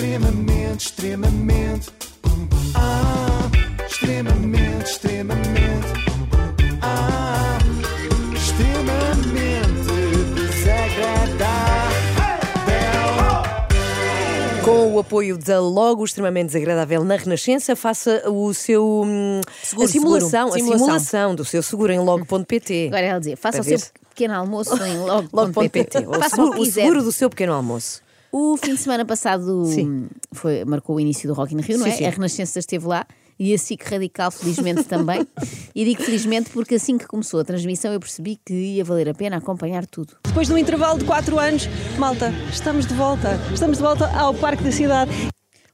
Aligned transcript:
Extremamente, 0.00 0.80
extremamente. 0.88 1.90
Ah, 2.74 3.48
extremamente, 3.88 4.90
extremamente. 4.90 5.86
Ah, 6.82 7.56
extremamente 8.34 9.86
desagradável. 10.34 11.96
Com 14.62 14.92
o 14.92 14.98
apoio 14.98 15.38
da 15.38 15.58
Logo 15.60 16.04
Extremamente 16.04 16.48
Desagradável 16.48 17.02
na 17.02 17.16
Renascença, 17.16 17.74
faça 17.74 18.22
o 18.28 18.52
seu 18.52 19.02
hum, 19.02 19.40
Seguro, 19.62 19.86
a 19.88 19.90
simulação, 19.90 20.52
seguro. 20.52 20.74
a 20.74 20.78
Simulação. 20.78 21.34
do 21.34 21.42
seu 21.46 21.62
seguro 21.62 21.90
em 21.94 21.98
logo.pt. 22.00 22.88
Agora 22.88 23.06
ela 23.06 23.18
dizia, 23.18 23.36
faça 23.38 23.62
Para 23.62 23.62
o 23.62 23.64
seu 23.64 23.78
ver 23.78 23.86
pequeno 24.10 24.34
almoço 24.34 24.76
em 24.84 24.98
logo.pt. 24.98 25.30
Logo.pt. 25.32 25.98
O, 26.06 26.12
Faça 26.20 26.26
o 26.26 26.30
seguro- 26.30 26.52
que 26.52 26.58
o 26.60 26.64
quiser. 26.64 26.82
seguro 26.82 27.02
do 27.02 27.12
seu 27.12 27.30
pequeno 27.30 27.54
almoço. 27.54 28.04
O 28.32 28.56
fim 28.56 28.74
de 28.74 28.80
semana 28.80 29.04
passado 29.04 29.64
Sim. 29.66 30.08
foi, 30.32 30.64
marcou 30.64 30.96
o 30.96 31.00
início 31.00 31.28
do 31.28 31.34
Rock 31.34 31.54
in 31.54 31.60
Rio, 31.60 31.78
não 31.78 31.84
Sim, 31.86 31.90
é? 31.92 31.96
sim. 31.96 32.04
A 32.06 32.10
Renascença 32.10 32.58
esteve 32.58 32.86
lá 32.86 33.06
e 33.38 33.52
a 33.54 33.58
SIC 33.58 33.82
Radical, 33.84 34.30
felizmente, 34.30 34.84
também. 34.84 35.26
E 35.74 35.84
digo 35.84 36.02
felizmente 36.02 36.50
porque 36.50 36.74
assim 36.76 36.96
que 36.98 37.06
começou 37.06 37.40
a 37.40 37.44
transmissão 37.44 37.92
eu 37.92 38.00
percebi 38.00 38.38
que 38.44 38.52
ia 38.54 38.84
valer 38.84 39.08
a 39.08 39.14
pena 39.14 39.36
acompanhar 39.36 39.86
tudo. 39.86 40.14
Depois 40.24 40.46
de 40.48 40.54
um 40.54 40.58
intervalo 40.58 40.98
de 40.98 41.04
4 41.04 41.38
anos, 41.38 41.64
malta, 41.98 42.30
estamos 42.52 42.86
de 42.86 42.94
volta. 42.94 43.38
Estamos 43.52 43.76
de 43.78 43.82
volta 43.82 44.06
ao 44.18 44.32
Parque 44.34 44.62
da 44.64 44.72
Cidade. 44.72 45.10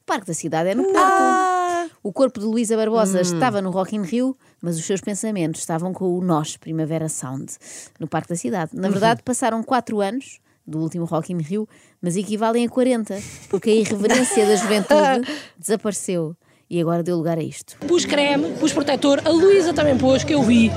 O 0.00 0.04
Parque 0.04 0.26
da 0.26 0.34
Cidade 0.34 0.70
é 0.70 0.74
no 0.74 0.82
Porto. 0.84 0.98
Ah! 0.98 1.88
O 2.02 2.12
corpo 2.12 2.40
de 2.40 2.46
Luísa 2.46 2.76
Barbosa 2.76 3.18
Hum. 3.18 3.22
estava 3.22 3.62
no 3.62 3.70
Rock 3.70 3.94
in 3.94 4.02
Rio, 4.02 4.36
mas 4.60 4.76
os 4.76 4.84
seus 4.84 5.00
pensamentos 5.00 5.60
estavam 5.60 5.92
com 5.92 6.18
o 6.18 6.20
Nós 6.20 6.56
Primavera 6.56 7.08
Sound, 7.08 7.52
no 8.00 8.08
Parque 8.08 8.28
da 8.30 8.36
Cidade. 8.36 8.72
Na 8.74 8.86
Uhum. 8.88 8.92
verdade, 8.92 9.22
passaram 9.24 9.62
quatro 9.62 10.00
anos 10.00 10.40
do 10.66 10.78
último 10.78 11.04
Rock 11.04 11.32
in 11.32 11.38
Rio, 11.38 11.68
mas 12.00 12.16
equivalem 12.16 12.66
a 12.66 12.68
40, 12.68 13.18
porque 13.48 13.70
a 13.70 13.74
irreverência 13.74 14.46
da 14.46 14.56
juventude 14.56 15.28
desapareceu. 15.58 16.36
E 16.70 16.80
agora 16.80 17.02
deu 17.02 17.16
lugar 17.16 17.36
a 17.38 17.42
isto. 17.42 17.76
Pus 17.86 18.06
creme, 18.06 18.52
pus 18.58 18.72
protetor, 18.72 19.20
a 19.26 19.28
Luísa 19.28 19.74
também 19.74 19.98
pôs, 19.98 20.24
que 20.24 20.32
eu 20.32 20.42
vi. 20.42 20.70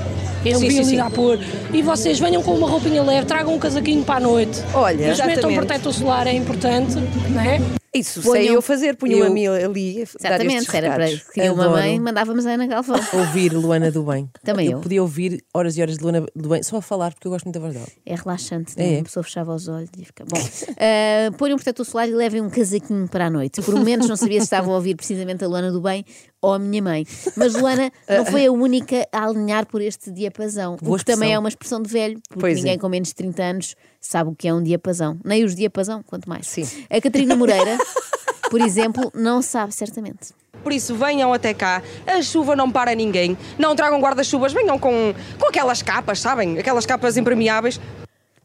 Eu 0.44 0.59
Sim, 0.59 0.67
vi 0.67 0.73
sim, 0.73 0.80
a 0.80 0.83
sim. 0.83 0.89
Luísa 0.89 1.06
a 1.06 1.09
pôr. 1.09 1.39
E 1.73 1.81
vocês 1.81 2.19
venham 2.19 2.44
com 2.44 2.53
uma 2.53 2.67
roupinha 2.69 3.02
leve, 3.02 3.25
tragam 3.25 3.53
um 3.56 3.59
casaquinho 3.59 4.03
para 4.03 4.16
a 4.16 4.19
noite. 4.19 4.61
Olha, 4.73 5.08
Mas 5.08 5.17
metam 5.19 5.31
Exatamente. 5.31 5.56
protetor 5.56 5.94
solar, 5.94 6.28
é 6.28 6.33
importante, 6.33 6.95
não 7.30 7.41
é? 7.41 7.61
Isso 7.99 8.21
Ponham- 8.21 8.45
sei 8.45 8.55
eu 8.55 8.61
fazer, 8.61 8.95
punham 8.95 9.19
Eu- 9.19 9.25
a 9.27 9.29
mim 9.29 9.47
ali. 9.47 10.01
Exatamente, 10.01 10.69
se 10.69 10.77
era 10.77 10.91
para 10.93 11.05
recados. 11.05 11.29
queria 11.33 11.53
uma 11.53 11.69
mãe, 11.69 11.99
mandávamos 11.99 12.45
a 12.45 12.51
Ana 12.51 12.67
Galvão. 12.67 12.99
Ouvir 13.13 13.53
Luana 13.53 13.91
do 13.91 14.03
Bem. 14.03 14.29
Também 14.43 14.71
eu. 14.71 14.79
podia 14.79 15.01
ouvir 15.01 15.43
horas 15.53 15.77
e 15.77 15.81
horas 15.81 15.97
de 15.97 16.03
Luana 16.03 16.25
do 16.35 16.49
Bem 16.49 16.61
só 16.63 16.77
a 16.77 16.81
falar, 16.81 17.13
porque 17.13 17.27
eu 17.27 17.31
gosto 17.31 17.45
muito 17.45 17.55
da 17.55 17.61
voz 17.61 17.73
dela. 17.73 17.88
É 18.05 18.16
relaxante, 18.16 18.73
É, 18.77 18.83
né? 18.83 18.93
é. 18.95 18.99
a 18.99 19.03
pessoa 19.03 19.23
fechava 19.23 19.53
os 19.53 19.67
olhos 19.67 19.89
e 19.97 20.05
fica. 20.05 20.25
Bom, 20.25 20.38
uh, 20.39 21.38
ponham 21.38 21.55
um 21.55 21.57
protetor 21.57 21.85
solar 21.85 22.07
e 22.09 22.13
levem 22.13 22.41
um 22.41 22.49
casaquinho 22.49 23.07
para 23.07 23.27
a 23.27 23.29
noite. 23.29 23.61
Por 23.61 23.79
menos 23.83 24.07
não 24.09 24.16
sabia 24.16 24.39
se 24.39 24.45
estavam 24.45 24.73
a 24.73 24.75
ouvir 24.75 24.95
precisamente 24.95 25.43
a 25.43 25.47
Luana 25.47 25.71
do 25.71 25.81
Bem 25.81 26.03
ou 26.41 26.53
a 26.53 26.59
minha 26.59 26.81
mãe. 26.81 27.05
Mas 27.35 27.53
Luana 27.55 27.91
não 28.09 28.25
foi 28.25 28.45
a 28.45 28.51
única 28.51 29.07
a 29.11 29.25
alinhar 29.25 29.66
por 29.66 29.81
este 29.81 30.11
diapasão. 30.11 30.77
Boa 30.81 30.95
o 30.95 30.99
que 30.99 31.05
também 31.05 31.33
é 31.33 31.39
uma 31.39 31.49
expressão 31.49 31.81
de 31.81 31.89
velho, 31.89 32.19
porque 32.29 32.39
Pois 32.41 32.53
é. 32.57 32.61
ninguém 32.61 32.77
com 32.77 32.88
menos 32.89 33.09
de 33.09 33.16
30 33.16 33.43
anos 33.43 33.75
sabe 34.06 34.30
o 34.30 34.36
que 34.36 34.48
é 34.48 34.53
um 34.53 34.61
diapasão. 34.61 35.20
Nem 35.23 35.44
os 35.44 35.56
diapasão, 35.56 36.03
quanto 36.03 36.30
mais. 36.30 36.48
Sim. 36.48 36.67
A 36.89 37.02
Catarina 37.02 37.36
Moreira, 37.36 37.78
por 38.50 38.62
exemplo, 38.62 39.12
não 39.14 39.42
sabe 39.42 39.73
certamente. 39.73 40.34
Por 40.64 40.72
isso, 40.72 40.95
venham 40.95 41.31
até 41.34 41.53
cá. 41.53 41.81
A 42.08 42.22
chuva 42.22 42.56
não 42.56 42.72
para 42.72 42.95
ninguém. 42.95 43.38
Não 43.58 43.75
tragam 43.75 44.00
guarda-chuvas, 44.00 44.53
venham 44.53 44.80
com, 44.80 45.14
com 45.39 45.47
aquelas 45.47 45.81
capas, 45.81 46.20
sabem? 46.20 46.58
Aquelas 46.58 46.86
capas 46.86 47.17
impermeáveis. 47.17 47.80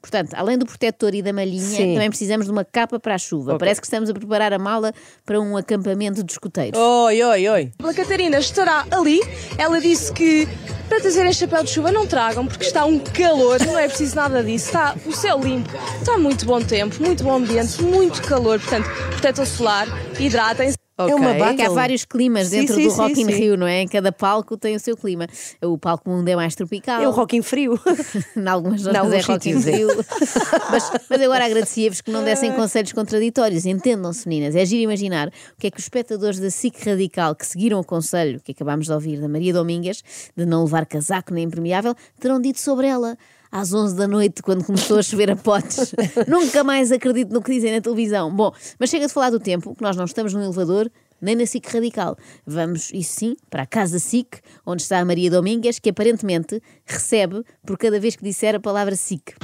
Portanto, 0.01 0.35
além 0.35 0.57
do 0.57 0.65
protetor 0.65 1.15
e 1.15 1.23
da 1.23 1.33
malhinha, 1.33 1.61
Sim. 1.61 1.95
também 1.95 2.09
precisamos 2.09 2.47
de 2.47 2.53
uma 2.53 2.65
capa 2.65 2.99
para 2.99 3.15
a 3.15 3.19
chuva. 3.19 3.59
Parece 3.59 3.81
que 3.81 3.87
estamos 3.87 4.09
a 4.09 4.15
preparar 4.15 4.53
a 4.53 4.59
mala 4.59 4.93
para 5.25 5.41
um 5.41 5.57
acampamento 5.57 6.25
de 6.25 6.33
escuteiros. 6.33 6.79
Oi, 6.79 7.23
oi, 7.23 7.49
oi. 7.49 7.73
A 7.83 7.95
Catarina 7.95 8.39
estará 8.39 8.87
ali. 8.91 9.21
Ela 9.59 9.81
disse 9.81 10.13
que 10.13 10.49
para 10.89 11.01
trazerem 11.01 11.33
chapéu 11.33 11.63
de 11.63 11.71
chuva 11.71 11.93
não 11.93 12.07
tragam, 12.07 12.47
porque 12.47 12.65
está 12.65 12.85
um 12.85 12.99
calor, 12.99 13.65
não 13.65 13.79
é 13.79 13.87
preciso 13.87 14.17
nada 14.17 14.43
disso. 14.43 14.67
Está 14.67 14.97
o 15.07 15.13
céu 15.13 15.39
limpo, 15.39 15.71
está 15.99 16.19
muito 16.19 16.45
bom 16.47 16.61
tempo, 16.61 16.97
muito 17.01 17.23
bom 17.23 17.37
ambiente, 17.37 17.81
muito 17.83 18.21
calor. 18.23 18.59
Portanto, 18.59 18.89
protetor 19.11 19.47
solar, 19.47 19.87
hidratem-se. 20.19 20.80
Ok. 21.05 21.13
É 21.13 21.17
uma 21.17 21.35
que 21.35 21.43
há 21.43 21.47
battle. 21.47 21.75
vários 21.75 22.05
climas 22.05 22.49
Sim, 22.49 22.61
dentro 22.61 22.75
sim, 22.75 22.85
do 22.85 22.91
sim, 22.91 22.97
Rock 22.97 23.21
in 23.21 23.27
sim. 23.27 23.33
Rio, 23.33 23.57
não 23.57 23.67
é? 23.67 23.87
Cada 23.87 24.13
palco 24.13 24.57
tem 24.57 24.77
o 24.77 24.81
seu 24.81 24.97
clima. 24.97 25.27
O 25.63 25.79
palco 25.79 26.09
mundo 26.09 26.29
é 26.29 26.37
mais 26.37 26.55
tropical. 26.55 27.03
É 27.03 27.09
o 27.09 27.11
rock 27.11 27.37
em 27.37 27.43
frio. 27.43 27.79
em 28.37 28.47
algumas 28.47 28.83
zonas 28.83 29.13
é 29.13 29.21
Rock 29.21 29.51
in 29.51 29.61
sítios 29.61 29.67
é. 29.67 29.77
Rio. 29.77 29.89
mas, 30.71 30.91
mas 31.09 31.21
agora 31.23 31.45
agradecia-vos 31.45 32.01
que 32.01 32.11
não 32.11 32.25
dessem 32.25 32.53
conselhos 32.53 32.93
contraditórios. 32.93 33.67
Entendam-se, 33.67 34.29
meninas. 34.29 34.55
É 34.55 34.65
giro 34.65 34.83
imaginar 34.83 35.29
o 35.29 35.33
que 35.59 35.67
é 35.67 35.71
que 35.71 35.79
os 35.79 35.85
espectadores 35.85 36.39
da 36.39 36.51
SIC 36.51 36.85
Radical 36.85 37.35
que 37.35 37.47
seguiram 37.47 37.81
o 37.81 37.85
conselho 37.85 38.41
que 38.41 38.53
acabámos 38.53 38.87
de 38.87 38.93
ouvir 38.93 39.21
da 39.21 39.29
Maria 39.29 39.53
Domingas 39.53 40.03
de 40.37 40.47
não 40.47 40.65
levar 40.65 40.87
casaco 40.87 41.33
nem 41.33 41.45
impermeável 41.45 41.95
terão 42.19 42.41
dito 42.41 42.61
sobre 42.61 42.87
ela. 42.87 43.17
Às 43.53 43.75
11 43.75 43.97
da 43.97 44.07
noite, 44.07 44.43
quando 44.43 44.65
começou 44.65 44.99
a 44.99 45.03
chover 45.03 45.31
a 45.31 45.37
potes. 45.37 45.93
Nunca 46.29 46.63
mais 46.63 46.93
acredito 46.93 47.33
no 47.33 47.43
que 47.43 47.53
dizem 47.53 47.73
na 47.73 47.81
televisão. 47.81 48.33
Bom, 48.35 48.53
mas 48.79 48.91
chega 48.91 49.07
de 49.07 49.13
falar 49.13 49.31
do 49.31 49.41
tempo, 49.41 49.75
que 49.75 49.83
nós 49.83 49.97
não 49.97 50.05
estamos 50.05 50.33
no 50.33 50.43
elevador, 50.43 50.89
nem 51.21 51.35
na 51.35 51.45
SIC 51.45 51.67
Radical. 51.67 52.17
Vamos, 52.47 52.91
isso 52.93 53.15
sim, 53.19 53.37
para 53.51 53.65
a 53.65 53.67
Casa 53.67 53.99
SIC, 53.99 54.39
onde 54.65 54.83
está 54.83 55.01
a 55.01 55.05
Maria 55.05 55.31
Domingas, 55.31 55.79
que 55.79 55.91
aparentemente 55.91 56.63
recebe 56.87 57.43
por 57.67 57.77
cada 57.77 57.99
vez 57.99 58.15
que 58.15 58.23
disser 58.23 58.55
a 58.55 58.61
palavra 58.61 58.95
SIC. 58.95 59.35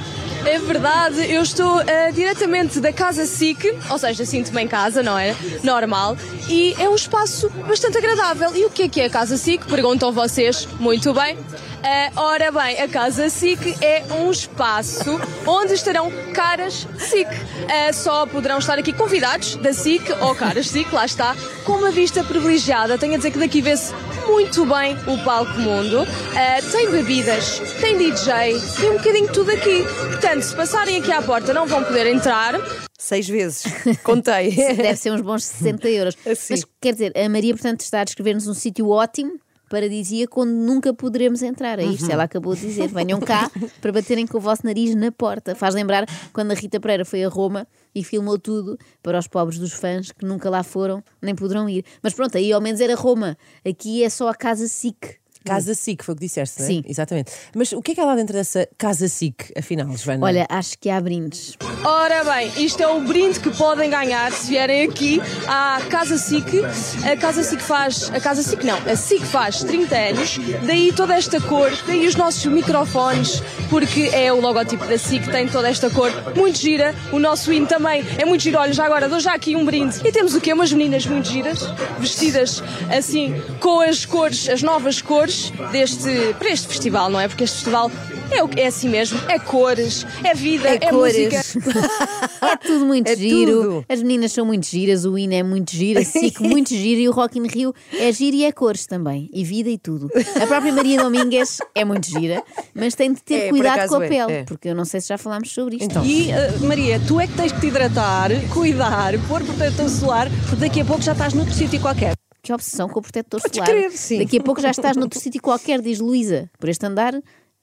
É 0.45 0.59
verdade, 0.59 1.29
eu 1.29 1.41
estou 1.41 1.81
eh, 1.81 2.09
diretamente 2.13 2.79
da 2.79 2.93
Casa 2.93 3.25
SIC, 3.25 3.65
ou 3.91 3.97
seja, 3.97 4.23
sinto-me 4.23 4.61
em 4.61 4.67
casa, 4.67 5.03
não 5.03 5.19
é? 5.19 5.35
Normal. 5.61 6.15
E 6.47 6.73
é 6.79 6.87
um 6.87 6.95
espaço 6.95 7.49
bastante 7.67 7.97
agradável. 7.97 8.55
E 8.55 8.65
o 8.65 8.69
que 8.69 8.83
é 8.83 8.87
que 8.87 9.01
é 9.01 9.05
a 9.07 9.09
Casa 9.09 9.35
SIC? 9.35 9.65
Perguntam 9.65 10.13
vocês. 10.13 10.65
Muito 10.79 11.13
bem. 11.13 11.37
Eh, 11.83 12.11
ora 12.15 12.51
bem, 12.51 12.81
a 12.81 12.87
Casa 12.87 13.29
SIC 13.29 13.77
é 13.81 14.03
um 14.13 14.31
espaço 14.31 15.19
onde 15.45 15.73
estarão 15.73 16.11
caras 16.33 16.87
SIC. 16.97 17.27
Eh, 17.69 17.93
só 17.93 18.25
poderão 18.25 18.57
estar 18.57 18.77
aqui 18.77 18.91
convidados 18.91 19.55
da 19.57 19.73
SIC 19.73 20.09
ou 20.21 20.35
caras 20.35 20.67
SIC, 20.67 20.91
lá 20.91 21.05
está, 21.05 21.35
com 21.65 21.73
uma 21.73 21.91
vista 21.91 22.23
privilegiada. 22.23 22.97
Tenho 22.97 23.13
a 23.13 23.17
dizer 23.17 23.31
que 23.31 23.39
daqui 23.39 23.61
vê-se 23.61 23.93
muito 24.25 24.65
bem 24.65 24.97
o 25.07 25.23
Palco 25.23 25.59
Mundo. 25.59 26.05
Eh, 26.35 26.61
tem 26.71 26.89
bebidas, 26.91 27.59
tem 27.79 27.97
DJ, 27.97 28.59
tem 28.79 28.89
um 28.89 28.97
bocadinho 28.97 29.27
de 29.27 29.33
tudo 29.33 29.51
aqui. 29.51 29.83
Portanto, 29.83 30.41
se 30.41 30.55
passarem 30.55 30.97
aqui 30.97 31.11
à 31.11 31.21
porta 31.21 31.53
não 31.53 31.65
vão 31.65 31.83
poder 31.83 32.07
entrar. 32.07 32.55
Seis 32.97 33.27
vezes. 33.27 33.63
Contei. 34.03 34.51
Deve 34.75 34.95
ser 34.95 35.11
uns 35.11 35.21
bons 35.21 35.43
60 35.43 35.87
euros. 35.89 36.17
Assim. 36.25 36.53
Mas 36.53 36.65
quer 36.81 36.93
dizer, 36.93 37.13
a 37.15 37.29
Maria, 37.29 37.53
portanto, 37.53 37.81
está 37.81 38.01
a 38.01 38.03
descrever-nos 38.03 38.47
um 38.47 38.53
sítio 38.53 38.89
ótimo. 38.89 39.39
Paradisíaco 39.69 40.41
onde 40.41 40.51
nunca 40.53 40.93
poderemos 40.93 41.41
entrar. 41.41 41.79
É 41.79 41.83
isto, 41.83 42.05
Uhum. 42.05 42.11
ela 42.11 42.23
acabou 42.23 42.55
de 42.55 42.61
dizer. 42.61 42.87
Venham 42.87 43.19
cá 43.19 43.49
para 43.81 43.91
baterem 43.91 44.25
com 44.25 44.37
o 44.37 44.41
vosso 44.41 44.65
nariz 44.65 44.95
na 44.95 45.11
porta. 45.11 45.55
Faz 45.55 45.75
lembrar 45.75 46.05
quando 46.33 46.51
a 46.51 46.53
Rita 46.53 46.79
Pereira 46.79 47.03
foi 47.05 47.23
a 47.23 47.29
Roma 47.29 47.67
e 47.93 48.03
filmou 48.03 48.37
tudo 48.39 48.77
para 49.03 49.19
os 49.19 49.27
pobres 49.27 49.59
dos 49.59 49.73
fãs 49.73 50.11
que 50.11 50.25
nunca 50.25 50.49
lá 50.49 50.63
foram 50.63 51.03
nem 51.21 51.35
poderão 51.35 51.67
ir. 51.67 51.83
Mas 52.01 52.13
pronto, 52.13 52.37
aí 52.37 52.51
ao 52.51 52.61
menos 52.61 52.79
era 52.81 52.95
Roma. 52.95 53.37
Aqui 53.67 54.03
é 54.03 54.09
só 54.09 54.29
a 54.29 54.35
Casa 54.35 54.67
SIC. 54.67 55.17
Casa 55.45 55.73
SIC, 55.73 56.03
foi 56.03 56.13
o 56.13 56.17
que 56.17 56.25
disseste, 56.25 56.59
não 56.59 56.65
é? 56.65 56.69
Sim. 56.69 56.83
Exatamente. 56.87 57.31
Mas 57.55 57.71
o 57.71 57.81
que 57.81 57.91
é 57.91 57.95
que 57.95 58.01
há 58.01 58.05
lá 58.05 58.15
dentro 58.15 58.33
dessa 58.33 58.67
Casa 58.77 59.07
SIC, 59.07 59.53
afinal, 59.57 59.95
Joana? 59.95 60.25
Olha, 60.25 60.45
acho 60.49 60.77
que 60.79 60.89
há 60.89 60.99
brindes. 60.99 61.57
Ora 61.83 62.23
bem, 62.23 62.51
isto 62.57 62.81
é 62.81 62.87
o 62.87 63.01
brinde 63.01 63.39
que 63.39 63.49
podem 63.51 63.89
ganhar 63.89 64.31
se 64.31 64.49
vierem 64.49 64.87
aqui 64.87 65.21
à 65.47 65.81
Casa 65.89 66.17
SIC. 66.17 66.63
A 67.09 67.15
Casa 67.15 67.43
SIC 67.43 67.61
faz. 67.61 68.09
A 68.13 68.19
Casa 68.19 68.43
SIC 68.43 68.63
não, 68.63 68.77
a 68.77 68.95
SIC 68.95 69.23
faz 69.23 69.63
30 69.63 69.95
anos, 69.95 70.39
daí 70.65 70.91
toda 70.91 71.15
esta 71.15 71.39
cor, 71.41 71.71
daí 71.85 72.07
os 72.07 72.15
nossos 72.15 72.45
microfones, 72.45 73.41
porque 73.69 74.09
é 74.13 74.31
o 74.31 74.41
logotipo 74.41 74.85
da 74.85 74.97
SIC, 74.97 75.29
tem 75.31 75.47
toda 75.47 75.69
esta 75.69 75.89
cor 75.89 76.11
muito 76.35 76.57
gira. 76.57 76.95
O 77.11 77.19
nosso 77.19 77.51
hino 77.51 77.67
também 77.67 78.03
é 78.17 78.25
muito 78.25 78.41
giro. 78.41 78.57
Olha, 78.57 78.73
já 78.73 78.85
agora 78.85 79.07
dou 79.07 79.19
já 79.19 79.33
aqui 79.33 79.55
um 79.55 79.65
brinde. 79.65 80.01
E 80.05 80.11
temos 80.11 80.35
o 80.35 80.41
quê? 80.41 80.53
Umas 80.53 80.71
meninas 80.71 81.05
muito 81.05 81.29
giras, 81.29 81.59
vestidas 81.99 82.63
assim, 82.95 83.33
com 83.59 83.79
as 83.79 84.05
cores, 84.05 84.49
as 84.49 84.61
novas 84.61 85.01
cores 85.01 85.26
deste, 85.71 86.33
para 86.37 86.49
este 86.49 86.67
festival, 86.67 87.09
não 87.09 87.19
é? 87.19 87.27
Porque 87.27 87.43
este 87.43 87.55
festival 87.57 87.91
é, 88.31 88.43
o, 88.43 88.49
é 88.57 88.67
assim 88.67 88.89
mesmo, 88.89 89.19
é 89.29 89.39
cores, 89.39 90.05
é 90.23 90.33
vida, 90.33 90.67
é, 90.69 90.79
cores. 90.79 91.17
música. 91.17 91.41
É 92.39 92.55
tudo 92.55 92.85
muito 92.85 93.07
É 93.09 93.15
giro. 93.15 93.51
tudo. 93.61 93.85
As 93.89 94.01
meninas 94.01 94.31
são 94.31 94.45
muito 94.45 94.65
giras, 94.67 95.05
o 95.05 95.17
hino 95.17 95.33
é 95.33 95.43
muito 95.43 95.71
giro, 95.71 95.99
a 95.99 96.03
SIC 96.05 96.39
muito 96.39 96.69
giro 96.69 97.01
e 97.01 97.09
o 97.09 97.11
Rock 97.11 97.37
in 97.39 97.47
Rio 97.47 97.73
é 97.91 98.11
giro 98.11 98.37
e 98.37 98.45
é 98.45 98.51
cores 98.51 98.85
também. 98.85 99.29
E 99.33 99.43
vida 99.43 99.69
e 99.69 99.77
tudo. 99.77 100.09
A 100.41 100.45
própria 100.47 100.71
Maria 100.71 101.01
Domingues 101.01 101.57
é 101.75 101.83
muito 101.83 102.07
gira, 102.07 102.43
mas 102.73 102.95
tem 102.95 103.11
de 103.11 103.21
ter 103.23 103.47
É, 103.47 103.49
cuidado 103.49 103.87
com 103.89 103.95
a 103.95 104.05
é, 104.05 104.07
pele, 104.07 104.31
é. 104.31 104.43
porque 104.43 104.69
eu 104.69 104.75
não 104.75 104.85
sei 104.85 105.01
se 105.01 105.07
já 105.09 105.17
falámos 105.17 105.51
sobre 105.51 105.75
isto. 105.75 105.85
Então. 105.85 106.05
E, 106.05 106.31
eh, 106.31 106.51
Maria, 106.61 107.01
tu 107.05 107.19
é 107.19 107.27
que 107.27 107.33
tens 107.33 107.51
que 107.51 107.59
te 107.59 107.67
hidratar, 107.67 108.29
cuidar, 108.53 109.13
pôr 109.27 109.43
protetor 109.43 109.89
solar, 109.89 110.29
porque 110.47 110.55
daqui 110.67 110.81
a 110.81 110.85
pouco 110.85 111.01
já 111.01 111.11
estás 111.13 111.33
noutro 111.33 111.53
sítio 111.53 111.79
qualquer. 111.81 112.13
Que 112.47 112.53
obsessão 112.53 112.87
com 112.87 112.99
o 112.99 113.01
protetor 113.01 113.41
Podes 113.41 113.55
solar. 113.55 113.69
crer, 113.69 113.91
sim. 113.91 114.19
Daqui 114.19 114.39
a 114.39 114.41
pouco 114.41 114.61
já 114.61 114.71
estás 114.71 114.95
noutro 114.95 115.19
sítio 115.19 115.41
qualquer, 115.41 115.81
diz 115.81 115.99
Luísa. 115.99 116.49
Por 116.59 116.69
este 116.69 116.85
andar, 116.85 117.13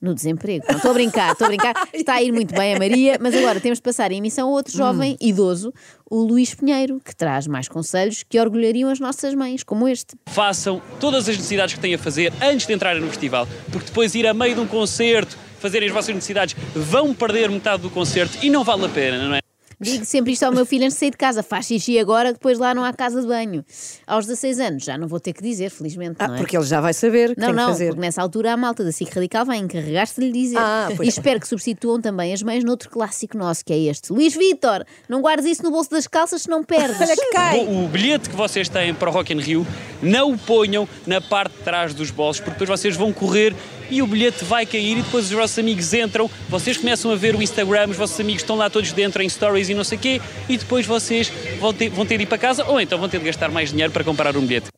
No 0.00 0.14
desemprego. 0.14 0.66
Não, 0.68 0.76
estou 0.76 0.90
a 0.90 0.94
brincar, 0.94 1.32
estou 1.32 1.46
a 1.46 1.48
brincar. 1.48 1.74
Está 1.94 2.14
a 2.16 2.22
ir 2.22 2.30
muito 2.30 2.54
bem 2.54 2.74
a 2.74 2.78
Maria, 2.78 3.16
mas 3.18 3.34
agora 3.34 3.58
temos 3.58 3.78
de 3.78 3.82
passar 3.82 4.12
em 4.12 4.18
emissão 4.18 4.48
a 4.48 4.50
outro 4.50 4.76
jovem 4.76 5.16
idoso, 5.18 5.72
o 6.10 6.16
Luís 6.22 6.54
Pinheiro, 6.54 7.00
que 7.02 7.16
traz 7.16 7.46
mais 7.46 7.66
conselhos 7.68 8.22
que 8.22 8.38
orgulhariam 8.38 8.90
as 8.90 9.00
nossas 9.00 9.34
mães, 9.34 9.62
como 9.64 9.88
este. 9.88 10.14
façam 10.26 10.82
todas 11.00 11.26
as 11.26 11.36
necessidades 11.38 11.74
que 11.74 11.80
têm 11.80 11.94
a 11.94 11.98
fazer 11.98 12.30
antes 12.42 12.66
de 12.66 12.74
entrarem 12.74 13.00
no 13.00 13.08
festival, 13.08 13.48
porque 13.72 13.86
depois 13.86 14.14
ir 14.14 14.26
a 14.26 14.34
meio 14.34 14.54
de 14.54 14.60
um 14.60 14.66
concerto, 14.66 15.38
fazerem 15.58 15.88
as 15.88 15.94
vossas 15.94 16.14
necessidades, 16.14 16.54
vão 16.74 17.14
perder 17.14 17.48
metade 17.48 17.80
do 17.82 17.88
concerto 17.88 18.36
e 18.42 18.50
não 18.50 18.62
vale 18.62 18.84
a 18.84 18.88
pena, 18.90 19.26
não 19.26 19.34
é? 19.34 19.43
Digo 19.84 20.04
sempre 20.06 20.32
isto 20.32 20.42
ao 20.44 20.52
meu 20.52 20.66
filho 20.66 20.84
antes 20.84 20.94
de 20.96 21.00
sair 21.00 21.10
de 21.10 21.16
casa. 21.16 21.42
Faz 21.42 21.66
xixi 21.66 21.98
agora, 21.98 22.32
depois 22.32 22.58
lá 22.58 22.74
não 22.74 22.84
há 22.84 22.92
casa 22.92 23.20
de 23.20 23.26
banho. 23.26 23.64
Aos 24.06 24.26
16 24.26 24.60
anos 24.60 24.84
já 24.84 24.98
não 24.98 25.06
vou 25.06 25.20
ter 25.20 25.32
que 25.32 25.42
dizer, 25.42 25.70
felizmente, 25.70 26.16
Ah, 26.18 26.34
é? 26.34 26.36
porque 26.38 26.56
ele 26.56 26.64
já 26.66 26.80
vai 26.80 26.92
saber 26.92 27.34
que 27.34 27.40
Não, 27.40 27.48
tem 27.48 27.54
que 27.56 27.60
não, 27.62 27.68
fazer. 27.68 27.86
porque 27.88 28.00
nessa 28.00 28.22
altura 28.22 28.52
a 28.52 28.56
malta 28.56 28.82
da 28.84 28.90
SIC 28.92 29.10
Radical 29.14 29.44
vai 29.44 29.58
encarregar-se 29.58 30.20
de 30.20 30.26
lhe 30.26 30.32
dizer. 30.32 30.58
Ah, 30.58 30.88
e 31.02 31.08
espero 31.08 31.38
que 31.40 31.46
substituam 31.48 32.00
também 32.00 32.32
as 32.32 32.42
mães 32.42 32.64
noutro 32.64 32.90
clássico 32.90 33.36
nosso, 33.36 33.64
que 33.64 33.72
é 33.72 33.78
este. 33.78 34.12
Luís 34.12 34.34
Vitor, 34.34 34.84
não 35.08 35.20
guardes 35.20 35.46
isso 35.46 35.62
no 35.62 35.70
bolso 35.70 35.90
das 35.90 36.06
calças 36.06 36.42
se 36.42 36.48
não 36.48 36.62
perdes. 36.64 37.00
Olha 37.00 37.14
que 37.16 37.30
cai. 37.30 37.58
O, 37.64 37.84
o 37.84 37.88
bilhete 37.88 38.28
que 38.30 38.36
vocês 38.36 38.68
têm 38.68 38.94
para 38.94 39.10
o 39.10 39.12
Rock 39.12 39.32
in 39.32 39.38
Rio, 39.40 39.66
não 40.02 40.32
o 40.32 40.38
ponham 40.38 40.88
na 41.06 41.20
parte 41.20 41.56
de 41.56 41.62
trás 41.62 41.92
dos 41.94 42.10
bolsos, 42.10 42.40
porque 42.40 42.58
depois 42.58 42.80
vocês 42.80 42.96
vão 42.96 43.12
correr 43.12 43.54
e 43.90 44.02
o 44.02 44.06
bilhete 44.06 44.44
vai 44.44 44.66
cair 44.66 44.98
e 44.98 45.02
depois 45.02 45.26
os 45.26 45.32
vossos 45.32 45.58
amigos 45.58 45.92
entram, 45.92 46.30
vocês 46.48 46.76
começam 46.76 47.10
a 47.10 47.16
ver 47.16 47.34
o 47.34 47.42
Instagram, 47.42 47.88
os 47.88 47.96
vossos 47.96 48.18
amigos 48.20 48.42
estão 48.42 48.56
lá 48.56 48.68
todos 48.70 48.92
dentro 48.92 49.22
em 49.22 49.28
stories 49.28 49.68
e 49.68 49.74
não 49.74 49.84
sei 49.84 49.98
o 49.98 50.00
quê, 50.00 50.20
e 50.48 50.56
depois 50.56 50.86
vocês 50.86 51.32
vão 51.60 51.72
ter, 51.72 51.88
vão 51.88 52.06
ter 52.06 52.16
de 52.16 52.24
ir 52.24 52.26
para 52.26 52.38
casa 52.38 52.64
ou 52.64 52.80
então 52.80 52.98
vão 52.98 53.08
ter 53.08 53.18
de 53.18 53.24
gastar 53.24 53.50
mais 53.50 53.70
dinheiro 53.70 53.92
para 53.92 54.04
comprar 54.04 54.36
um 54.36 54.40
bilhete. 54.40 54.68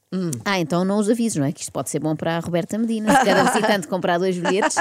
Ah, 0.44 0.58
então 0.58 0.85
não 0.85 0.99
os 0.99 1.11
avisos, 1.11 1.37
não 1.38 1.44
é? 1.47 1.53
Que 1.53 1.61
isto 1.61 1.73
pode 1.73 1.91
ser 1.91 1.99
bom 1.99 2.14
para 2.17 2.37
a 2.37 2.41
Roberta 2.41 2.79
Medina. 2.79 3.12
Se 3.19 3.25
cada 3.25 3.44
visitante 3.44 3.88
comprar 3.88 4.19
dois 4.19 4.38
bilhetes, 4.38 4.76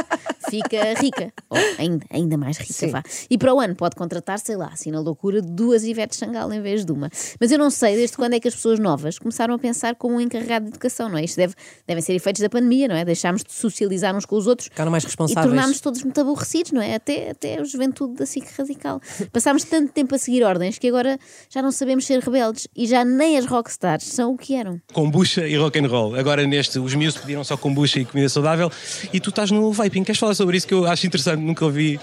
fica 0.50 0.94
rica. 1.00 1.34
Ou 1.50 1.58
ainda, 1.78 2.06
ainda 2.10 2.38
mais 2.38 2.58
rica, 2.58 2.74
Sim. 2.74 2.90
vá. 2.92 3.04
E 3.30 3.38
para 3.38 3.54
o 3.54 3.60
ano 3.60 3.76
pode 3.76 3.96
contratar, 3.96 4.40
sei 4.40 4.56
lá, 4.56 4.70
assim 4.72 4.92
na 4.92 5.00
loucura, 5.00 5.42
duas 5.42 5.84
Ivete 5.84 6.16
Sangal 6.16 6.52
em 6.54 6.62
vez 6.62 6.86
de 6.86 6.92
uma. 6.92 7.10
Mas 7.40 7.52
eu 7.52 7.58
não 7.58 7.70
sei 7.70 7.96
desde 7.96 8.16
quando 8.16 8.34
é 8.34 8.40
que 8.40 8.48
as 8.48 8.56
pessoas 8.56 8.80
novas 8.80 9.18
começaram 9.20 9.54
a 9.56 9.60
pensar 9.60 9.96
como 9.96 10.16
um 10.16 10.22
encarregado 10.22 10.66
de 10.66 10.72
educação, 10.72 11.10
não 11.10 11.18
é? 11.18 11.24
Isto 11.24 11.38
deve, 11.38 11.56
devem 11.88 12.02
ser 12.02 12.14
efeitos 12.14 12.42
da 12.42 12.50
pandemia, 12.50 12.88
não 12.88 12.96
é? 12.96 13.04
Deixámos 13.04 13.44
de 13.44 13.52
socializar 13.52 14.16
uns 14.16 14.26
com 14.26 14.36
os 14.38 14.48
outros. 14.48 14.68
Ficaram 14.70 14.92
mais 14.92 15.04
E 15.04 15.08
responsáveis. 15.08 15.48
tornámos 15.54 15.80
todos 15.82 16.04
muito 16.04 16.22
aborrecidos, 16.22 16.72
não 16.72 16.82
é? 16.82 16.96
Até, 16.96 17.32
até 17.32 17.60
a 17.60 17.64
juventude 17.64 18.14
da 18.14 18.26
SIC 18.26 18.46
radical. 18.58 19.02
Passámos 19.34 19.64
tanto 19.64 19.92
tempo 19.92 20.14
a 20.16 20.18
seguir 20.18 20.44
ordens 20.44 20.78
que 20.78 20.88
agora 20.88 21.18
já 21.50 21.62
não 21.62 21.72
sabemos 21.72 22.06
ser 22.06 22.20
rebeldes 22.20 22.68
e 22.76 22.86
já 22.86 23.04
nem 23.04 23.38
as 23.38 23.46
rockstars 23.46 24.04
são 24.06 24.34
o 24.34 24.38
que 24.38 24.54
eram. 24.56 24.80
Kombucha 25.16 25.48
e 25.48 25.56
rock 25.56 25.80
and 25.80 25.88
roll. 25.88 26.16
Agora 26.16 26.46
neste, 26.46 26.78
os 26.78 26.94
miúdos 26.94 27.18
pediram 27.18 27.44
só 27.44 27.56
kombucha 27.56 28.00
e 28.00 28.06
comida 28.06 28.28
saudável 28.28 28.70
e 29.14 29.20
tu 29.20 29.30
estás 29.30 29.50
no 29.50 29.72
vaping. 29.72 30.04
Queres 30.04 30.20
falar 30.20 30.36
sobre 30.36 30.58
isso 30.58 30.68
que 30.68 30.74
eu 30.74 30.86
acho 30.86 31.08
interessante, 31.08 31.40
nunca 31.40 31.64
ouvi. 31.64 32.00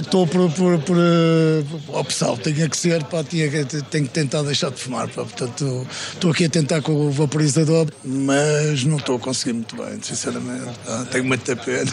Estou 0.00 0.26
por, 0.26 0.50
por, 0.52 0.78
por, 0.80 0.96
eh, 0.96 1.62
opção, 1.88 2.36
tinha 2.38 2.68
que 2.68 2.76
ser, 2.76 3.04
pá, 3.04 3.22
tinha 3.22 3.50
tenho 3.66 4.06
que 4.06 4.12
tentar 4.12 4.42
deixar 4.42 4.70
de 4.70 4.80
fumar, 4.80 5.08
pá, 5.08 5.22
portanto 5.22 5.86
estou 6.14 6.30
aqui 6.30 6.46
a 6.46 6.48
tentar 6.48 6.80
com 6.80 6.92
o 6.92 7.10
vaporizador, 7.10 7.86
mas 8.02 8.84
não 8.84 8.96
estou 8.96 9.16
a 9.16 9.18
conseguir 9.18 9.52
muito 9.52 9.76
bem, 9.76 10.00
sinceramente, 10.00 10.78
pá, 10.86 11.04
tenho 11.10 11.24
muita 11.24 11.54
pena. 11.56 11.90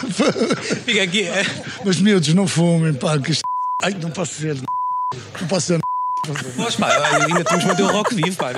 Fica 0.84 1.02
aqui, 1.02 1.22
é. 1.22 1.44
Mas 1.84 2.00
miúdos, 2.00 2.32
não 2.32 2.46
fumem, 2.46 2.94
pá, 2.94 3.18
que 3.18 3.32
isto... 3.32 3.42
Ai, 3.82 3.94
não 4.00 4.10
posso 4.10 4.34
dizer, 4.34 4.56
não 5.40 5.48
posso 5.48 5.66
dizer, 5.66 5.87
Mas 6.56 6.76
pá, 6.76 6.88
ainda 7.26 7.44
temos 7.44 7.64
de 7.64 7.68
manter 7.68 7.82
o 7.82 7.92
rock 7.92 8.14
vivo, 8.14 8.36
pá. 8.36 8.52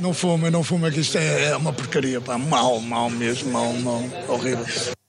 não 0.00 0.12
fumem, 0.14 0.50
não 0.50 0.62
fumem, 0.62 0.90
que 0.90 1.00
isto 1.00 1.18
é, 1.18 1.50
é 1.50 1.56
uma 1.56 1.72
porcaria, 1.72 2.20
pá, 2.20 2.38
mal, 2.38 2.80
mal 2.80 3.10
mesmo, 3.10 3.50
mal, 3.50 3.72
mal, 3.74 4.02
horrível. 4.28 4.64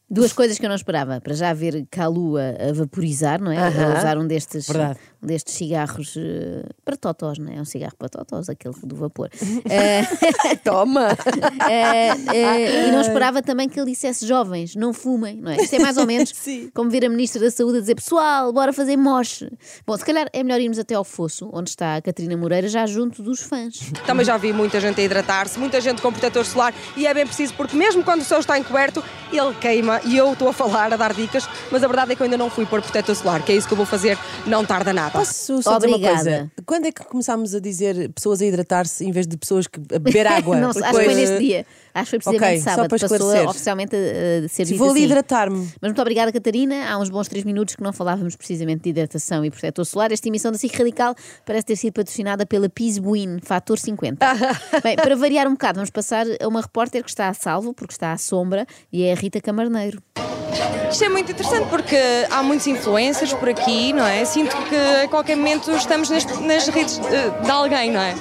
Duas 0.08 0.32
coisas 0.32 0.60
que 0.60 0.66
eu 0.66 0.70
não 0.70 0.76
esperava. 0.76 1.20
Para 1.20 1.34
já 1.34 1.52
ver 1.52 1.88
Calua 1.90 2.56
a 2.70 2.74
vaporizar, 2.74 3.42
não 3.42 3.52
é? 3.52 3.58
A 3.58 3.98
usar 3.98 4.18
um 4.18 4.28
destes, 4.28 4.68
Verdade. 4.68 5.00
Destes 5.26 5.56
cigarros 5.56 6.16
eh, 6.18 6.66
para 6.84 6.96
totós, 6.96 7.38
não 7.38 7.52
é? 7.52 7.58
É 7.58 7.62
um 7.62 7.66
cigarro 7.66 7.96
para 7.98 8.10
totós, 8.10 8.50
aquele 8.50 8.76
do 8.84 8.96
vapor. 8.96 9.30
Eh, 9.68 10.04
Toma! 10.64 11.10
eh, 11.70 12.88
e 12.88 12.92
não 12.92 13.02
esperava 13.02 13.42
também 13.42 13.68
que 13.68 13.80
ele 13.80 13.92
dissesse 13.92 14.26
jovens, 14.28 14.76
não 14.76 14.94
fumem, 14.94 15.38
não 15.38 15.52
é? 15.52 15.58
Isto 15.58 15.76
é 15.76 15.80
mais 15.80 15.98
ou 15.98 16.06
menos 16.06 16.30
Sim. 16.30 16.70
como 16.74 16.90
ver 16.90 17.06
a 17.06 17.10
Ministra 17.10 17.42
da 17.42 17.50
Saúde 17.50 17.78
a 17.78 17.82
dizer 17.82 17.96
pessoal, 17.96 18.54
bora 18.54 18.72
fazer 18.72 18.96
moche. 18.96 19.50
Bom, 19.86 19.98
se 19.98 20.06
calhar 20.06 20.28
é 20.32 20.44
melhor 20.44 20.60
irmos 20.60 20.78
até 20.78 20.94
ao 20.94 21.04
fosso, 21.04 21.50
onde 21.52 21.70
está 21.70 21.96
a 21.96 22.02
Catarina 22.02 22.38
Moreira, 22.38 22.68
já 22.68 22.86
junto 22.86 23.24
dos 23.24 23.42
fãs. 23.42 23.92
Também 24.06 24.26
já 24.26 24.38
vi 24.38 24.54
muita 24.54 24.80
gente 24.80 25.02
a 25.02 25.04
hidratar-se, 25.04 25.58
muita 25.58 25.82
gente 25.82 26.02
com 26.02 26.12
protetor 26.12 26.46
solar 26.46 26.74
e 26.96 27.08
é 27.08 27.14
bem 27.14 27.26
preciso 27.26 27.54
porque 27.56 27.76
mesmo 27.76 28.04
quando 28.04 28.22
o 28.22 28.26
céu 28.26 28.40
está 28.40 28.58
encoberto, 28.58 29.04
ele 29.32 29.54
queima 29.56 30.00
e 30.06 30.16
eu 30.16 30.34
estou 30.34 30.50
a 30.50 30.54
falar, 30.54 30.94
a 30.94 30.98
dar 30.98 31.14
dicas, 31.14 31.48
mas 31.72 31.84
a 31.84 31.88
verdade 31.88 32.12
é 32.12 32.16
que 32.16 32.22
eu 32.22 32.26
ainda 32.26 32.38
não 32.38 32.50
fui 32.50 32.66
pôr 32.66 32.82
protetor 32.82 33.16
solar, 33.16 33.42
que 33.44 33.52
é 33.52 33.56
isso 33.56 33.68
que 33.68 33.74
eu 33.74 33.78
vou 33.78 33.86
fazer, 33.86 34.18
não 34.46 34.66
tarda 34.66 34.94
nada. 34.94 35.15
Posso 35.20 35.62
só 35.64 35.76
dizer 35.78 35.88
uma 35.88 35.96
Obrigada. 35.98 36.24
coisa? 36.24 36.52
Quando 36.66 36.86
é 36.86 36.92
que 36.92 37.04
começámos 37.04 37.54
a 37.56 37.60
dizer 37.60 38.10
pessoas 38.14 38.42
a 38.42 38.46
hidratar-se 38.46 39.06
em 39.06 39.12
vez 39.12 39.26
de 39.28 39.38
pessoas 39.38 39.68
que 39.68 39.80
a 39.94 40.00
beber 40.00 40.28
água? 40.28 40.58
não, 40.58 40.72
Porque 40.72 40.84
acho 40.86 40.98
que 41.00 41.06
foi 41.06 41.16
neste 41.16 41.40
dia. 41.40 41.66
Acho 41.96 42.04
que 42.04 42.10
foi 42.10 42.20
precisamente 42.20 42.52
Ok, 42.52 42.60
só 42.60 42.70
sábado. 42.72 42.90
para 42.90 43.08
Passou 43.08 43.50
oficialmente 43.50 43.96
a, 43.96 44.46
a 44.46 44.50
ser 44.50 44.66
vou 44.76 44.92
assim. 44.92 45.04
hidratar-me. 45.04 45.60
Mas 45.82 45.90
muito 45.90 46.02
obrigada, 46.02 46.30
Catarina. 46.30 46.90
Há 46.92 46.98
uns 46.98 47.10
bons 47.10 47.30
três 47.30 47.46
minutos 47.46 47.74
que 47.76 47.82
não 47.82 47.94
falávamos 47.94 48.36
precisamente 48.36 48.84
de 48.84 48.90
hidratação 48.90 49.46
e 49.46 49.50
protetor 49.50 49.86
solar. 49.86 50.12
Esta 50.12 50.28
emissão 50.28 50.52
da 50.52 50.58
SIC 50.58 50.76
Radical 50.78 51.16
parece 51.46 51.66
ter 51.68 51.78
sido 51.78 51.94
patrocinada 51.94 52.46
pela 52.46 52.68
Pisbuin, 52.68 53.40
fator 53.42 53.80
50. 53.80 54.26
Bem, 54.84 54.98
para 54.98 55.16
variar 55.16 55.48
um 55.48 55.52
bocado, 55.52 55.78
vamos 55.78 55.90
passar 55.90 56.26
a 56.42 56.48
uma 56.48 56.60
repórter 56.60 57.02
que 57.02 57.10
está 57.10 57.30
a 57.30 57.34
salvo, 57.34 57.74
porque 57.74 57.94
está 57.94 58.12
à 58.12 58.18
sombra, 58.18 58.68
e 58.92 59.04
é 59.04 59.14
a 59.14 59.16
Rita 59.16 59.40
Camarneiro. 59.40 60.04
Isto 60.92 61.06
é 61.06 61.10
muito 61.10 61.32
interessante 61.32 61.68
porque 61.70 61.98
há 62.30 62.44
muitos 62.44 62.68
influencers 62.68 63.34
por 63.34 63.48
aqui, 63.50 63.94
não 63.94 64.06
é? 64.06 64.24
Sinto 64.26 64.56
que 64.70 64.76
a 64.76 65.08
qualquer 65.08 65.36
momento 65.38 65.72
estamos 65.72 66.10
nas, 66.10 66.26
nas 66.42 66.68
redes 66.68 66.98
de, 67.00 67.44
de 67.44 67.50
alguém, 67.52 67.92
não 67.92 68.02
é? 68.02 68.14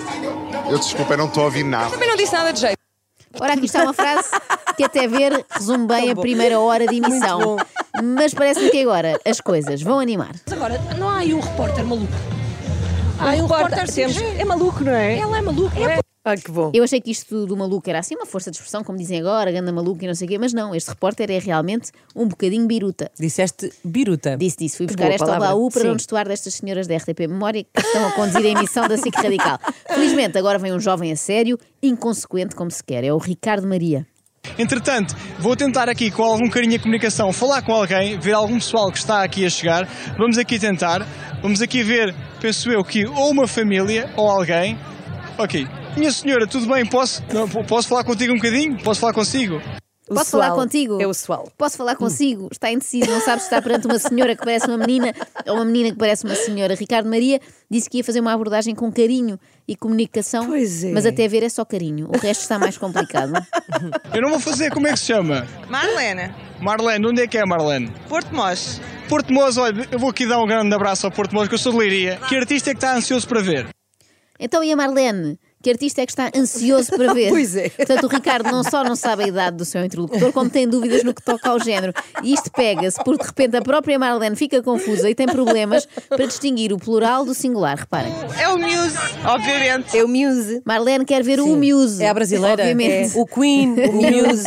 Eu 0.71 0.79
desculpa, 0.79 1.15
eu 1.15 1.19
não 1.19 1.27
estou 1.27 1.43
a 1.43 1.47
ouvir 1.47 1.65
nada. 1.65 1.91
Também 1.91 2.09
não 2.09 2.17
disse 2.17 2.33
nada 2.33 2.53
de 2.53 2.61
jeito. 2.61 2.84
Ora, 3.41 3.55
aqui 3.55 3.67
está 3.67 3.83
uma 3.83 3.93
frase 3.93 4.29
que 4.77 4.85
até 4.85 5.07
ver 5.07 5.45
resume 5.51 5.87
bem 5.87 6.11
a 6.11 6.17
primeira 6.17 6.59
hora 6.61 6.87
de 6.87 6.97
emissão. 6.97 7.57
Mas 8.03 8.35
parece-me 8.35 8.71
que 8.71 8.83
agora 8.83 9.21
as 9.25 9.41
coisas 9.41 9.83
vão 9.83 9.99
animar. 9.99 10.33
Mas 10.47 10.53
agora, 10.53 10.81
não 10.99 11.09
há 11.09 11.19
aí 11.19 11.35
um 11.35 11.41
repórter 11.41 11.85
maluco. 11.85 12.34
Há 13.25 13.31
aí 13.31 13.41
um 13.41 13.47
repórter 13.47 13.89
Temos- 13.91 14.15
sujeito. 14.15 14.41
É 14.41 14.45
maluco, 14.45 14.85
não 14.85 14.93
é? 14.93 15.19
Ela 15.19 15.39
é 15.39 15.43
maluco, 15.43 15.79
não 15.79 15.89
é? 15.89 15.99
Ah, 16.27 16.37
que 16.37 16.51
bom. 16.51 16.71
Eu 16.73 16.83
achei 16.83 17.03
que 17.03 17.11
isto 17.11 17.45
do 17.47 17.55
maluco 17.55 17.89
era 17.91 17.99
assim 17.99 18.15
uma 18.15 18.25
força 18.25 18.51
de 18.51 18.57
expressão, 18.57 18.83
como 18.83 18.97
dizem 18.97 19.21
agora, 19.21 19.53
ganda 19.53 19.71
maluco 19.71 20.03
e 20.03 20.07
não 20.07 20.15
sei 20.15 20.27
o 20.27 20.31
quê, 20.31 20.39
mas 20.39 20.55
não, 20.55 20.75
este 20.75 20.89
repórter 20.89 21.31
é 21.31 21.39
realmente 21.39 21.91
um 22.17 22.27
bocadinho 22.27 22.67
biruta. 22.67 23.11
Disseste 23.21 23.71
biruta. 23.85 24.35
Disse, 24.39 24.57
disse, 24.59 24.79
fui 24.79 24.87
buscar 24.87 25.03
boa 25.05 25.15
esta 25.15 25.27
palavra. 25.27 25.49
baú 25.49 25.69
para 25.71 25.83
Sim. 25.83 25.89
não 25.89 25.97
destoar 25.97 26.27
destas 26.27 26.55
senhoras 26.55 26.87
da 26.87 26.97
RTP 26.97 27.27
Memória 27.29 27.63
que 27.65 27.79
estão 27.79 28.07
a 28.07 28.13
conduzir 28.13 28.41
a 28.47 28.49
emissão 28.59 28.89
da 28.89 28.97
SIC 28.97 29.15
Radical. 29.15 29.59
Felizmente, 29.87 30.39
agora 30.39 30.59
vem 30.59 30.73
um 30.73 30.81
jovem 30.81 31.13
a 31.13 31.17
sério, 31.17 31.59
inconsequente 31.83 32.55
como 32.55 32.71
se 32.71 32.83
quer, 32.83 33.05
é 33.05 33.13
o 33.13 33.19
Ricardo 33.19 33.67
Maria. 33.67 34.07
Entretanto, 34.59 35.17
vou 35.39 35.57
tentar 35.57 35.89
aqui, 35.89 36.11
com 36.11 36.23
algum 36.23 36.49
carinho 36.51 36.77
a 36.77 36.79
comunicação, 36.79 37.33
falar 37.33 37.63
com 37.63 37.73
alguém, 37.73 38.19
ver 38.19 38.33
algum 38.35 38.55
pessoal 38.57 38.91
que 38.93 38.99
está 38.99 39.23
aqui 39.25 39.45
a 39.45 39.49
chegar. 39.51 39.89
Vamos 40.19 40.37
aqui 40.37 40.59
tentar. 40.59 41.07
Vamos 41.45 41.61
aqui 41.61 41.83
ver, 41.83 42.15
penso 42.41 42.71
eu, 42.73 42.83
que 42.83 43.05
ou 43.05 43.31
uma 43.31 43.47
família 43.47 44.11
ou 44.17 44.27
alguém. 44.31 44.79
Ok. 45.37 45.69
Minha 45.95 46.11
senhora, 46.11 46.47
tudo 46.47 46.67
bem? 46.73 46.87
Posso, 46.87 47.23
não, 47.35 47.47
po- 47.47 47.63
posso 47.65 47.87
falar 47.87 48.03
contigo 48.03 48.33
um 48.33 48.37
bocadinho? 48.37 48.83
Posso 48.83 48.99
falar 48.99 49.13
consigo? 49.13 49.61
O 50.09 50.15
Posso 50.15 50.31
falar 50.31 50.53
contigo? 50.53 51.03
É 51.03 51.07
o 51.07 51.13
sual. 51.13 51.47
Posso 51.59 51.77
falar 51.77 51.97
consigo? 51.97 52.49
Está 52.51 52.71
indeciso, 52.73 53.11
não 53.11 53.21
sabe 53.21 53.41
se 53.41 53.47
está 53.49 53.61
perante 53.61 53.87
uma 53.87 53.99
senhora 53.99 54.35
que 54.35 54.43
parece 54.43 54.67
uma 54.69 54.79
menina 54.79 55.13
ou 55.47 55.57
uma 55.57 55.67
menina 55.67 55.91
que 55.91 55.99
parece 55.99 56.25
uma 56.25 56.35
senhora. 56.35 56.75
Ricardo 56.75 57.11
Maria 57.11 57.39
disse 57.71 57.91
que 57.91 57.99
ia 57.99 58.05
fazer 58.05 58.21
uma 58.21 58.33
abordagem 58.33 58.75
com 58.75 58.91
carinho 58.91 59.39
e 59.69 59.77
comunicação, 59.77 60.47
Pois 60.47 60.83
é. 60.83 60.93
mas 60.93 61.05
até 61.05 61.29
ver 61.29 61.43
é 61.43 61.51
só 61.51 61.63
carinho. 61.63 62.09
O 62.09 62.17
resto 62.19 62.41
está 62.41 62.59
mais 62.59 62.79
complicado. 62.79 63.33
Eu 64.15 64.23
não 64.23 64.31
vou 64.31 64.41
fazer, 64.41 64.71
como 64.71 64.87
é 64.87 64.93
que 64.93 64.99
se 64.99 65.07
chama? 65.07 65.47
Marlene, 65.69 66.35
Marlene, 66.59 67.07
onde 67.07 67.21
é 67.23 67.27
que 67.27 67.37
é 67.37 67.45
Marlene? 67.45 67.91
Porto 68.09 68.35
Mós. 68.35 68.81
Porto 69.09 69.33
Mós, 69.33 69.57
olha, 69.57 69.87
eu 69.91 69.99
vou 69.99 70.11
aqui 70.11 70.27
dar 70.27 70.39
um 70.39 70.47
grande 70.47 70.75
abraço 70.75 71.07
ao 71.07 71.13
Porto 71.13 71.35
Mós, 71.35 71.49
que 71.49 71.55
eu 71.55 71.59
sou 71.59 71.73
de 71.73 71.79
Leiria. 71.79 72.19
Que 72.29 72.37
artista 72.37 72.71
é 72.71 72.75
que 72.75 72.79
está 72.79 72.97
ansioso 72.97 73.29
para 73.29 73.41
ver? 73.41 73.69
Então, 74.39 74.65
e 74.65 74.73
a 74.73 74.77
Marlene? 74.77 75.39
Que 75.65 75.71
artista 75.71 76.03
é 76.03 76.05
que 76.05 76.13
está 76.13 76.31
ansioso 76.37 76.91
para 76.91 77.15
ver? 77.15 77.31
Pois 77.35 77.57
é. 77.57 77.71
Portanto, 77.71 78.05
o 78.05 78.07
Ricardo 78.09 78.51
não 78.51 78.63
só 78.63 78.85
não 78.85 78.95
sabe 78.95 79.25
a 79.25 79.29
idade 79.29 79.57
do 79.57 79.65
seu 79.65 79.83
interlocutor, 79.83 80.31
como 80.31 80.51
tem 80.51 80.69
dúvidas 80.69 81.03
no 81.03 81.15
que 81.15 81.23
toca 81.23 81.49
ao 81.49 81.59
género. 81.59 81.95
E 82.23 82.35
isto 82.35 82.51
pega-se 82.53 83.03
porque 83.03 83.23
de 83.23 83.29
repente 83.29 83.57
a 83.57 83.63
própria 83.63 83.99
Marlene 83.99 84.37
fica 84.37 84.63
confusa 84.63 85.09
e 85.09 85.15
tem 85.15 85.27
problemas 85.27 85.89
para 86.07 86.27
distinguir 86.27 86.71
o 86.71 86.79
plural 86.79 87.25
do 87.25 87.33
singular. 87.33 87.79
Reparem. 87.79 88.13
É 88.39 88.47
o 88.51 88.59
Muse, 88.59 88.99
obviamente. 89.25 89.97
É 89.97 90.05
o 90.05 90.09
Muse. 90.09 90.61
Marlene 90.67 91.05
quer 91.07 91.23
ver 91.23 91.41
o 91.41 91.47
Muse. 91.57 92.03
É 92.03 92.11
a 92.11 92.15
brasileira. 92.15 92.63
Obviamente. 92.63 93.17
É 93.17 93.21
o 93.21 93.27
Queen, 93.27 93.75
o 93.89 93.93
Muse. 94.29 94.45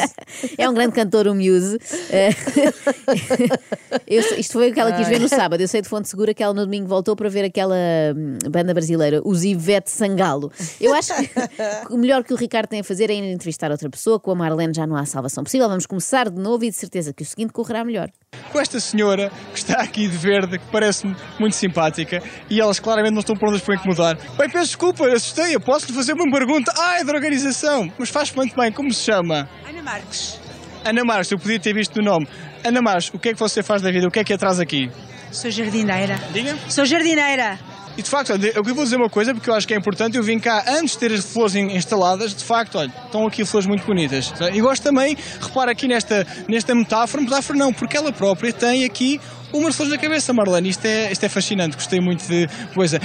É 0.56 0.70
um 0.70 0.74
grande 0.74 0.94
cantor, 0.94 1.28
o 1.28 1.34
Muse. 1.34 1.80
Eh, 2.12 2.30
eu 4.06 4.22
isto 4.38 4.54
foi 4.54 4.70
o 4.70 4.74
que 4.74 4.80
ela 4.80 4.92
quis 4.92 5.08
ver 5.08 5.20
no 5.20 5.28
sábado. 5.28 5.60
Eu 5.62 5.68
sei 5.68 5.82
de 5.82 5.90
fonte 5.90 6.08
segura 6.08 6.32
que 6.32 6.44
ela 6.44 6.54
no 6.54 6.64
domingo 6.64 6.88
voltou 6.88 7.16
para 7.16 7.28
ver 7.28 7.44
aquela 7.44 7.76
hum, 8.16 8.38
banda 8.52 8.72
brasileira, 8.72 9.20
os 9.26 9.44
Ivete 9.44 9.90
Sangalo. 9.90 10.52
Eu 10.80 10.94
acho 10.94 11.07
acho 11.12 11.88
que 11.88 11.94
o 11.94 11.98
melhor 11.98 12.24
que 12.24 12.34
o 12.34 12.38
Ricardo 12.38 12.68
tem 12.68 12.80
a 12.80 12.84
fazer 12.84 13.10
é 13.10 13.14
ir 13.14 13.24
entrevistar 13.32 13.72
outra 13.72 13.90
pessoa. 13.90 14.20
Com 14.20 14.32
a 14.32 14.36
Marlene 14.36 14.74
já 14.76 14.86
não 14.86 14.96
há 14.96 15.06
salvação 15.06 15.44
possível. 15.44 15.68
Vamos 15.68 15.86
começar 15.86 16.30
de 16.30 16.42
novo 16.42 16.64
e 16.64 16.70
de 16.70 16.76
certeza 16.76 17.14
que 17.14 17.24
o 17.24 17.26
seguinte 17.26 17.54
correrá 17.54 17.84
melhor. 17.84 18.10
Com 18.52 18.60
esta 18.60 18.80
senhora 18.80 19.32
que 19.52 19.60
está 19.60 19.82
aqui 19.82 20.08
de 20.08 20.18
verde, 20.18 20.60
que 20.60 20.66
parece-me 20.72 21.16
muito 21.40 21.56
simpática, 21.56 22.22
e 22.50 22.60
elas 22.60 22.80
claramente 22.80 23.14
não 23.14 23.22
estão 23.22 23.36
prontas 23.36 23.62
para 23.62 23.76
incomodar. 23.76 24.18
Bem, 24.38 24.50
peço 24.50 24.68
desculpa, 24.68 25.08
assustei-a. 25.08 25.60
Posso-lhe 25.60 25.94
fazer 25.94 26.14
uma 26.14 26.32
pergunta? 26.32 26.72
Ah, 26.78 27.00
é 27.00 27.04
da 27.04 27.14
organização. 27.14 27.92
Mas 27.98 28.10
faz 28.10 28.32
muito 28.34 28.56
bem. 28.56 28.72
Como 28.72 28.94
se 28.94 29.04
chama? 29.04 29.50
Ana 29.68 29.82
Marques. 29.82 30.40
Ana 30.86 31.04
Marques, 31.04 31.32
eu 31.32 31.38
podia 31.38 31.60
ter 31.60 31.74
visto 31.74 31.98
o 31.98 32.04
nome. 32.04 32.28
Ana 32.64 32.82
Marques, 32.82 33.10
o 33.14 33.20
que 33.20 33.30
é 33.30 33.34
que 33.34 33.40
você 33.40 33.62
faz 33.64 33.82
da 33.82 33.92
vida? 33.92 34.08
O 34.08 34.12
que 34.12 34.20
é 34.20 34.24
que 34.24 34.34
a 34.34 34.38
traz 34.38 34.60
aqui? 34.60 34.90
Sou 35.32 35.52
jardineira. 35.52 36.18
Diga? 36.32 36.58
Sou 36.70 36.86
jardineira. 36.86 37.60
E 37.98 38.02
de 38.04 38.10
facto, 38.10 38.32
olha, 38.32 38.52
eu 38.56 38.64
vou 38.64 38.84
dizer 38.84 38.96
uma 38.96 39.10
coisa 39.10 39.34
porque 39.34 39.50
eu 39.50 39.56
acho 39.56 39.68
que 39.68 39.74
é 39.74 39.78
importante. 39.78 40.16
Eu 40.18 40.24
vim 40.24 40.38
cá 40.38 40.64
antes 40.68 40.92
de 40.94 41.00
ter 41.00 41.12
as 41.12 41.26
flores 41.26 41.56
in- 41.56 41.76
instaladas. 41.76 42.36
De 42.36 42.44
facto, 42.44 42.78
olha, 42.78 42.94
estão 43.06 43.26
aqui 43.26 43.44
flores 43.44 43.68
muito 43.68 43.86
bonitas. 43.86 44.32
E 44.54 44.62
gosto 44.62 44.84
também, 44.84 45.18
repara 45.42 45.72
aqui 45.72 45.88
nesta, 45.88 46.26
nesta 46.48 46.76
metáfora, 46.76 47.24
metáfora 47.24 47.58
não, 47.58 47.74
porque 47.74 47.98
ela 47.98 48.12
própria 48.12 48.54
tem 48.54 48.86
aqui 48.86 49.20
umas 49.52 49.76
flores 49.76 49.92
na 49.94 50.00
cabeça, 50.00 50.32
Marlene. 50.32 50.70
Isto 50.70 50.86
é, 50.86 51.12
isto 51.12 51.24
é 51.24 51.30
fascinante, 51.30 51.76
gostei 51.76 52.00
muito 52.00 52.24
de 52.28 52.48
coisa. 52.76 53.00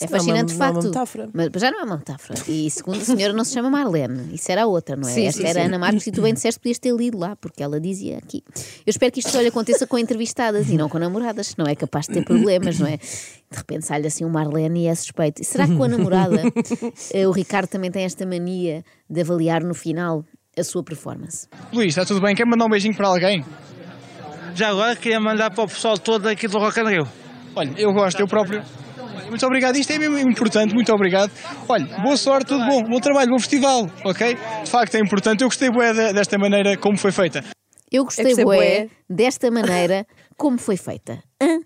É 0.00 0.04
Isso 0.06 0.12
não 0.12 0.18
é 0.18 0.22
uma- 0.22 0.26
fascinante 0.26 0.52
de 0.52 0.58
não 0.58 0.66
é 0.66 0.68
uma 0.70 0.74
facto. 0.74 0.86
metáfora. 0.88 1.28
Mas 1.32 1.50
já 1.60 1.70
não 1.70 1.80
é 1.80 1.84
uma 1.84 1.96
metáfora. 1.98 2.38
E 2.48 2.68
segundo 2.70 3.00
a 3.00 3.04
senhora 3.04 3.32
não 3.32 3.44
se 3.44 3.52
chama 3.54 3.70
Marlene. 3.70 4.34
Isso 4.34 4.50
era 4.50 4.64
a 4.64 4.66
outra, 4.66 4.96
não 4.96 5.08
é? 5.08 5.12
Sim, 5.12 5.26
Esta 5.26 5.42
sim, 5.42 5.46
era 5.48 5.60
sim. 5.60 5.66
Ana 5.66 5.78
Marques 5.78 6.06
e 6.06 6.10
tu 6.12 6.20
bem 6.22 6.34
disseste 6.34 6.58
que 6.58 6.62
podias 6.64 6.78
ter 6.80 6.92
lido 6.94 7.16
lá, 7.18 7.36
porque 7.36 7.62
ela 7.62 7.80
dizia 7.80 8.18
aqui. 8.18 8.42
Eu 8.84 8.90
espero 8.90 9.12
que 9.12 9.20
isto 9.20 9.30
só 9.30 9.40
lhe 9.40 9.48
aconteça 9.48 9.86
com 9.86 9.96
entrevistadas 9.96 10.68
e 10.68 10.76
não 10.76 10.88
com 10.88 10.98
namoradas, 10.98 11.54
não 11.56 11.66
é 11.66 11.74
capaz 11.76 12.06
de 12.06 12.14
ter 12.14 12.24
problemas, 12.24 12.78
não 12.80 12.88
é? 12.88 12.96
De 12.96 13.56
repente 13.58 13.86
sai-lhe 13.86 14.08
assim 14.08 14.24
um 14.24 14.30
Marlene 14.30 14.80
e 14.82 14.86
é 14.88 14.94
suspeito. 14.96 15.40
E 15.40 15.44
será 15.44 15.68
que 15.68 15.76
com 15.76 15.84
a 15.84 15.88
namorada 15.88 16.42
eh, 17.14 17.26
o 17.28 17.30
Ricardo 17.30 17.68
também 17.68 17.90
tem 17.90 18.04
esta 18.04 18.26
mania 18.26 18.84
de 19.08 19.20
avaliar 19.20 19.62
no 19.62 19.74
final 19.74 20.24
a 20.58 20.64
sua 20.64 20.82
performance? 20.82 21.46
Luís, 21.72 21.88
está 21.88 22.04
tudo 22.04 22.20
bem? 22.20 22.34
Quer 22.34 22.46
mandar 22.46 22.64
um 22.66 22.68
beijinho 22.68 22.96
para 22.96 23.06
alguém? 23.06 23.44
Já 24.56 24.70
agora 24.70 24.96
queria 24.96 25.20
mandar 25.20 25.50
para 25.52 25.64
o 25.64 25.68
pessoal 25.68 25.96
todo 25.98 26.26
aqui 26.28 26.48
do 26.48 26.58
Rock 26.58 26.80
in 26.80 26.84
Rio. 26.88 27.08
Olha, 27.56 27.72
eu 27.76 27.92
gosto, 27.92 28.18
eu 28.20 28.26
próprio. 28.26 28.62
Muito 29.28 29.46
obrigado, 29.46 29.76
isto 29.76 29.92
é 29.92 29.98
mesmo 29.98 30.18
importante, 30.18 30.74
muito 30.74 30.92
obrigado. 30.92 31.30
Olha, 31.68 31.86
boa 32.02 32.16
sorte, 32.16 32.48
tudo 32.48 32.64
bom, 32.66 32.82
bom 32.82 33.00
trabalho, 33.00 33.30
bom 33.30 33.38
festival, 33.38 33.88
ok? 34.04 34.36
De 34.64 34.70
facto 34.70 34.94
é 34.94 35.00
importante, 35.00 35.42
eu 35.42 35.48
gostei 35.48 35.70
bué 35.70 35.92
de- 35.92 36.12
desta 36.12 36.38
maneira 36.38 36.76
como 36.76 36.96
foi 36.98 37.12
feita. 37.12 37.42
Eu 37.92 38.04
gostei, 38.04 38.24
Eu 38.24 38.28
gostei 38.28 38.44
bué, 38.44 38.56
bué. 38.56 38.88
desta 39.08 39.50
maneira 39.50 40.04
como 40.36 40.58
foi 40.58 40.76
feita. 40.76 41.20
Hã? 41.40 41.58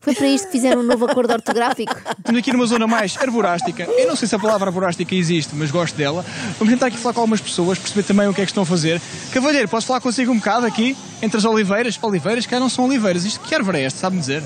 Foi 0.00 0.14
para 0.14 0.26
isto 0.26 0.46
que 0.46 0.52
fizeram 0.52 0.80
um 0.80 0.84
novo 0.84 1.04
acordo 1.04 1.32
ortográfico. 1.34 1.94
Estamos 2.18 2.38
aqui 2.40 2.50
numa 2.52 2.64
zona 2.64 2.86
mais 2.86 3.14
arborástica. 3.18 3.82
Eu 3.84 4.08
não 4.08 4.16
sei 4.16 4.26
se 4.26 4.34
a 4.34 4.38
palavra 4.38 4.68
arborástica 4.68 5.14
existe, 5.14 5.54
mas 5.54 5.70
gosto 5.70 5.94
dela. 5.96 6.24
Vamos 6.58 6.72
tentar 6.72 6.86
aqui 6.86 6.96
falar 6.96 7.12
com 7.12 7.20
algumas 7.20 7.40
pessoas, 7.42 7.78
perceber 7.78 8.04
também 8.04 8.26
o 8.26 8.32
que 8.32 8.40
é 8.40 8.44
que 8.44 8.50
estão 8.50 8.62
a 8.62 8.66
fazer. 8.66 9.00
Cavalheiro, 9.32 9.68
posso 9.68 9.86
falar 9.86 10.00
consigo 10.00 10.32
um 10.32 10.36
bocado 10.38 10.64
aqui, 10.64 10.96
entre 11.20 11.36
as 11.36 11.44
oliveiras? 11.44 11.98
Oliveiras, 12.00 12.46
que 12.46 12.58
não 12.58 12.70
são 12.70 12.86
oliveiras. 12.86 13.24
Isto, 13.26 13.40
que 13.40 13.54
árvore 13.54 13.78
é 13.80 13.82
esta, 13.84 14.00
sabe-me 14.00 14.20
dizer? 14.20 14.42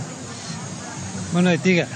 Boa 1.32 1.42
noite, 1.42 1.62
diga. 1.62 1.86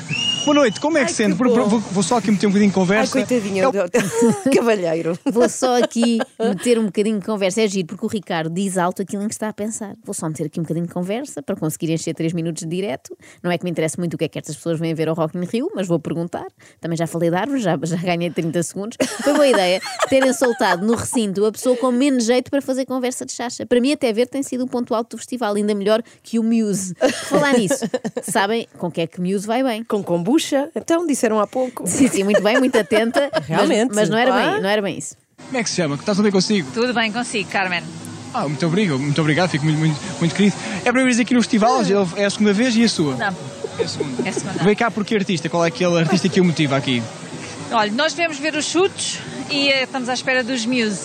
Boa 0.44 0.54
noite, 0.54 0.78
como 0.78 0.98
é 0.98 1.04
que 1.06 1.12
sente? 1.12 1.36
Por- 1.36 1.48
por- 1.48 1.68
Vou, 1.68 1.80
vou 1.80 2.02
só 2.02 2.18
aqui 2.18 2.30
meter 2.30 2.46
um 2.46 2.50
bocadinho 2.50 2.70
de 2.70 2.74
Ai, 2.78 2.82
conversa. 2.82 3.12
coitadinho, 3.12 3.70
cavalheiro. 4.54 5.18
Vou 5.24 5.48
só 5.48 5.82
aqui 5.82 6.18
meter 6.38 6.78
um 6.78 6.84
bocadinho 6.86 7.18
de 7.18 7.24
conversa. 7.24 7.62
É 7.62 7.66
giro, 7.68 7.86
porque 7.88 8.04
o 8.04 8.08
Ricardo 8.08 8.52
diz 8.52 8.76
alto 8.76 9.00
aquilo 9.00 9.22
em 9.22 9.28
que 9.28 9.34
está 9.34 9.48
a 9.48 9.52
pensar. 9.54 9.94
Vou 10.04 10.12
só 10.12 10.28
meter 10.28 10.44
aqui 10.46 10.60
um 10.60 10.62
bocadinho 10.62 10.86
de 10.86 10.92
conversa 10.92 11.42
para 11.42 11.56
conseguir 11.56 11.90
encher 11.92 12.14
3 12.14 12.34
minutos 12.34 12.62
de 12.62 12.68
direto. 12.68 13.16
Não 13.42 13.50
é 13.50 13.56
que 13.56 13.64
me 13.64 13.70
interessa 13.70 13.96
muito 13.98 14.14
o 14.14 14.18
que 14.18 14.24
é 14.26 14.28
que 14.28 14.38
estas 14.38 14.54
pessoas 14.56 14.78
vêm 14.78 14.92
ver 14.94 15.08
ao 15.08 15.14
Rock 15.14 15.36
in 15.38 15.44
Rio, 15.44 15.70
mas 15.74 15.86
vou 15.88 15.98
perguntar. 15.98 16.46
Também 16.78 16.96
já 16.98 17.06
falei 17.06 17.30
de 17.30 17.36
árvores, 17.36 17.62
já, 17.62 17.78
já 17.82 17.96
ganhei 17.96 18.28
30 18.30 18.62
segundos. 18.62 18.98
Foi 19.22 19.32
boa 19.32 19.48
ideia 19.48 19.80
terem 20.10 20.32
soltado 20.34 20.84
no 20.86 20.94
recinto 20.94 21.44
a 21.46 21.52
pessoa 21.52 21.74
com 21.76 21.90
menos 21.90 22.24
jeito 22.26 22.50
para 22.50 22.60
fazer 22.60 22.84
conversa 22.84 23.24
de 23.24 23.32
chacha. 23.32 23.64
Para 23.64 23.80
mim, 23.80 23.92
até 23.92 24.12
ver, 24.12 24.26
tem 24.28 24.42
sido 24.42 24.64
o 24.64 24.66
ponto 24.68 24.94
alto 24.94 25.16
do 25.16 25.18
festival, 25.18 25.54
ainda 25.54 25.74
melhor 25.74 26.02
que 26.22 26.38
o 26.38 26.42
Muse. 26.42 26.94
Falar 27.28 27.54
nisso, 27.54 27.84
sabem 28.22 28.68
com 28.78 28.90
que 28.90 29.00
é 29.00 29.06
que 29.06 29.20
Muse 29.22 29.46
vai 29.46 29.62
bem? 29.62 29.82
Com 29.84 30.02
kombucha? 30.34 30.68
Então, 30.74 31.06
disseram 31.06 31.38
há 31.40 31.46
pouco. 31.46 31.86
Sim, 31.86 32.08
sim, 32.08 32.22
muito 32.24 32.42
bem, 32.42 32.58
muito 32.58 32.78
atenta. 32.78 33.30
mas- 33.34 33.46
Realmente. 33.46 33.92
Mas, 33.94 34.08
não, 34.08 34.18
era 34.18 34.34
Ah. 34.34 34.52
bem, 34.52 34.62
não 34.62 34.68
era 34.68 34.82
bem 34.82 34.98
isso. 34.98 35.16
Como 35.46 35.58
é 35.58 35.62
que 35.62 35.70
se 35.70 35.76
chama? 35.76 35.94
Está 35.94 36.12
tudo 36.12 36.22
bem 36.24 36.32
consigo? 36.32 36.68
Tudo 36.72 36.92
bem 36.94 37.12
consigo, 37.12 37.48
Carmen? 37.50 37.82
Ah, 38.32 38.48
muito 38.48 38.66
obrigado, 38.66 38.98
muito 38.98 39.20
obrigado, 39.20 39.50
fico 39.50 39.64
muito, 39.64 39.78
muito, 39.78 39.96
muito 40.18 40.34
querido. 40.34 40.56
É 40.84 40.88
a 40.88 40.92
primeira 40.92 41.04
vez 41.04 41.20
aqui 41.20 41.34
no 41.34 41.40
festival, 41.40 41.80
é 42.16 42.24
a 42.24 42.30
segunda 42.30 42.52
vez 42.52 42.74
e 42.76 42.82
a 42.82 42.88
sua? 42.88 43.14
Não. 43.14 43.36
É 43.78 43.82
a 43.84 43.88
segunda. 43.88 44.22
É 44.24 44.28
a 44.28 44.32
segunda. 44.32 44.64
Vem 44.64 44.74
cá 44.74 44.90
porque 44.90 45.14
artista, 45.14 45.48
qual 45.48 45.64
é 45.64 45.68
aquele 45.68 45.98
artista 46.00 46.28
que 46.28 46.40
o 46.40 46.44
motiva 46.44 46.76
aqui? 46.76 47.00
Olha, 47.70 47.92
nós 47.92 48.12
viemos 48.12 48.38
ver 48.38 48.54
os 48.56 48.64
chutes 48.64 49.20
e 49.50 49.68
eh, 49.68 49.84
estamos 49.84 50.08
à 50.08 50.14
espera 50.14 50.42
dos 50.42 50.66
Muse. 50.66 51.02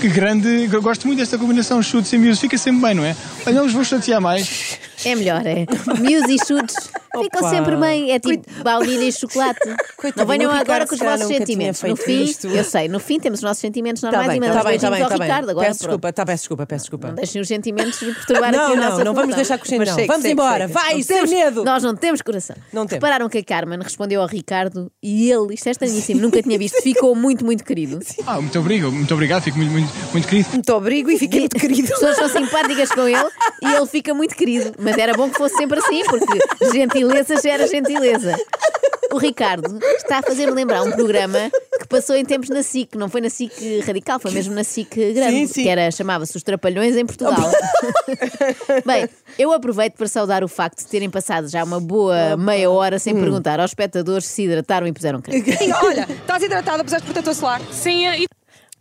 Que 0.00 0.08
grande, 0.08 0.68
eu 0.70 0.82
gosto 0.82 1.06
muito 1.06 1.20
desta 1.20 1.38
combinação 1.38 1.82
chutes 1.82 2.12
e 2.12 2.18
music, 2.18 2.40
fica 2.42 2.58
sempre 2.58 2.82
bem, 2.82 2.94
não 2.94 3.04
é? 3.04 3.16
Olha, 3.46 3.56
não 3.56 3.64
vos 3.64 3.72
vou 3.72 3.84
chatear 3.84 4.20
mais. 4.20 4.78
É 5.04 5.14
melhor, 5.14 5.42
é. 5.46 5.64
Muse 5.98 6.34
e 6.34 6.46
chutes 6.46 6.83
ficam 7.22 7.40
Opa. 7.40 7.50
sempre 7.50 7.76
bem. 7.76 8.10
É 8.12 8.18
tipo 8.18 8.44
baunilha 8.62 9.04
e 9.04 9.12
chocolate. 9.12 9.60
não 10.16 10.26
venham 10.26 10.50
agora 10.50 10.86
com 10.86 10.94
os 10.94 11.00
vossos 11.00 11.26
sentimentos. 11.26 11.82
No 11.82 11.96
fim, 11.96 12.22
isto. 12.24 12.46
eu 12.48 12.64
sei, 12.64 12.88
no 12.88 12.98
fim 12.98 13.18
temos 13.20 13.38
os 13.40 13.42
nossos 13.44 13.60
sentimentos 13.60 14.00
Tá 14.02 14.10
normais 14.10 14.28
bem, 14.28 14.36
e 14.36 14.40
tá 14.40 14.46
mandamos 14.48 14.70
bem, 14.70 14.78
tá 14.78 14.90
bem, 14.90 15.02
ao 15.02 15.08
tá 15.08 15.18
bem. 15.18 15.26
Ricardo. 15.28 15.50
Agora 15.50 15.66
Peço 15.66 15.78
pronto. 15.78 15.88
desculpa, 15.90 16.12
tá, 16.12 16.26
peço 16.26 16.42
desculpa, 16.42 16.66
peço 16.66 16.82
desculpa. 16.84 17.08
Não 17.08 17.14
deixem 17.14 17.40
os 17.40 17.48
sentimentos 17.48 17.98
perturbar 17.98 18.52
Não, 18.52 18.64
aqui 18.64 18.72
a 18.72 18.76
não, 18.76 18.84
nossa 18.90 19.04
não 19.04 19.14
vamos 19.14 19.34
função. 19.34 19.36
deixar 19.36 19.58
com 19.58 19.64
o 19.64 19.68
cheiro, 19.68 19.84
Mas 19.86 19.96
não. 19.96 20.06
Vamos 20.06 20.22
segue, 20.22 20.32
embora, 20.32 20.68
segue. 20.68 20.72
vai, 20.72 20.94
Não 20.94 21.02
sem 21.02 21.16
temos- 21.16 21.30
medo. 21.30 21.64
Nós 21.64 21.82
não 21.82 21.94
temos 21.96 22.22
coração. 22.22 22.56
Não 22.72 22.86
temos. 22.86 23.02
Repararam 23.04 23.28
que 23.28 23.38
a 23.38 23.44
Carmen 23.44 23.78
respondeu 23.80 24.20
ao 24.20 24.26
Ricardo 24.26 24.90
e 25.02 25.30
ele, 25.30 25.54
isto 25.54 25.66
é 25.68 25.70
estranhíssimo, 25.70 26.20
nunca 26.22 26.42
tinha 26.42 26.58
visto, 26.58 26.80
ficou 26.82 27.14
muito, 27.14 27.44
muito 27.44 27.64
querido. 27.64 27.98
Ah, 28.26 28.40
muito 28.40 28.58
obrigado, 28.58 28.92
muito 28.92 29.14
obrigado, 29.14 29.42
fico 29.42 29.56
muito, 29.58 29.72
muito, 29.72 29.90
muito 30.12 30.28
querido. 30.28 30.48
Muito 30.52 30.72
obrigo 30.72 31.10
e 31.10 31.18
fiquei 31.18 31.40
muito 31.40 31.56
querido. 31.58 31.92
As 31.92 31.98
pessoas 31.98 32.16
são 32.16 32.28
simpáticas 32.28 32.90
com 32.90 33.06
ele 33.08 33.28
e 33.62 33.72
ele 33.74 33.86
fica 33.86 34.12
muito 34.14 34.34
querido. 34.34 34.72
Mas 34.78 34.96
era 34.98 35.14
bom 35.14 35.28
que 35.30 35.36
fosse 35.36 35.56
sempre 35.56 35.78
assim, 35.78 36.02
porque 36.04 36.38
gentileza 37.12 37.42
gera 37.42 37.66
gentileza. 37.66 38.36
O 39.12 39.18
Ricardo 39.18 39.78
está 39.96 40.18
a 40.18 40.22
fazer-me 40.22 40.52
lembrar 40.52 40.82
um 40.82 40.90
programa 40.90 41.38
que 41.78 41.86
passou 41.86 42.16
em 42.16 42.24
tempos 42.24 42.48
na 42.48 42.62
SIC, 42.62 42.96
não 42.96 43.08
foi 43.08 43.20
na 43.20 43.30
SIC 43.30 43.80
radical, 43.86 44.18
foi 44.18 44.32
mesmo 44.32 44.52
na 44.54 44.64
SIC 44.64 45.12
grande, 45.12 45.36
Sim, 45.36 45.46
sim. 45.46 45.62
que 45.62 45.68
era, 45.68 45.88
chamava-se 45.90 46.36
Os 46.36 46.42
Trapalhões 46.42 46.96
em 46.96 47.06
Portugal. 47.06 47.36
Bem, 48.84 49.08
eu 49.38 49.52
aproveito 49.52 49.94
para 49.94 50.08
saudar 50.08 50.42
o 50.42 50.48
facto 50.48 50.78
de 50.80 50.86
terem 50.86 51.08
passado 51.10 51.48
já 51.48 51.62
uma 51.62 51.78
boa 51.80 52.36
meia 52.36 52.68
hora 52.70 52.98
sem 52.98 53.14
perguntar 53.14 53.60
aos 53.60 53.70
espectadores 53.70 54.26
se 54.26 54.42
hidrataram 54.44 54.86
e 54.86 54.92
puseram 54.92 55.20
creme. 55.20 55.44
Sim, 55.56 55.72
olha, 55.72 56.08
estás 56.10 56.42
hidratada, 56.42 56.82
puseste 56.82 57.04
protetor 57.04 57.34
solar? 57.34 57.60
Sim, 57.70 58.06
e 58.08 58.26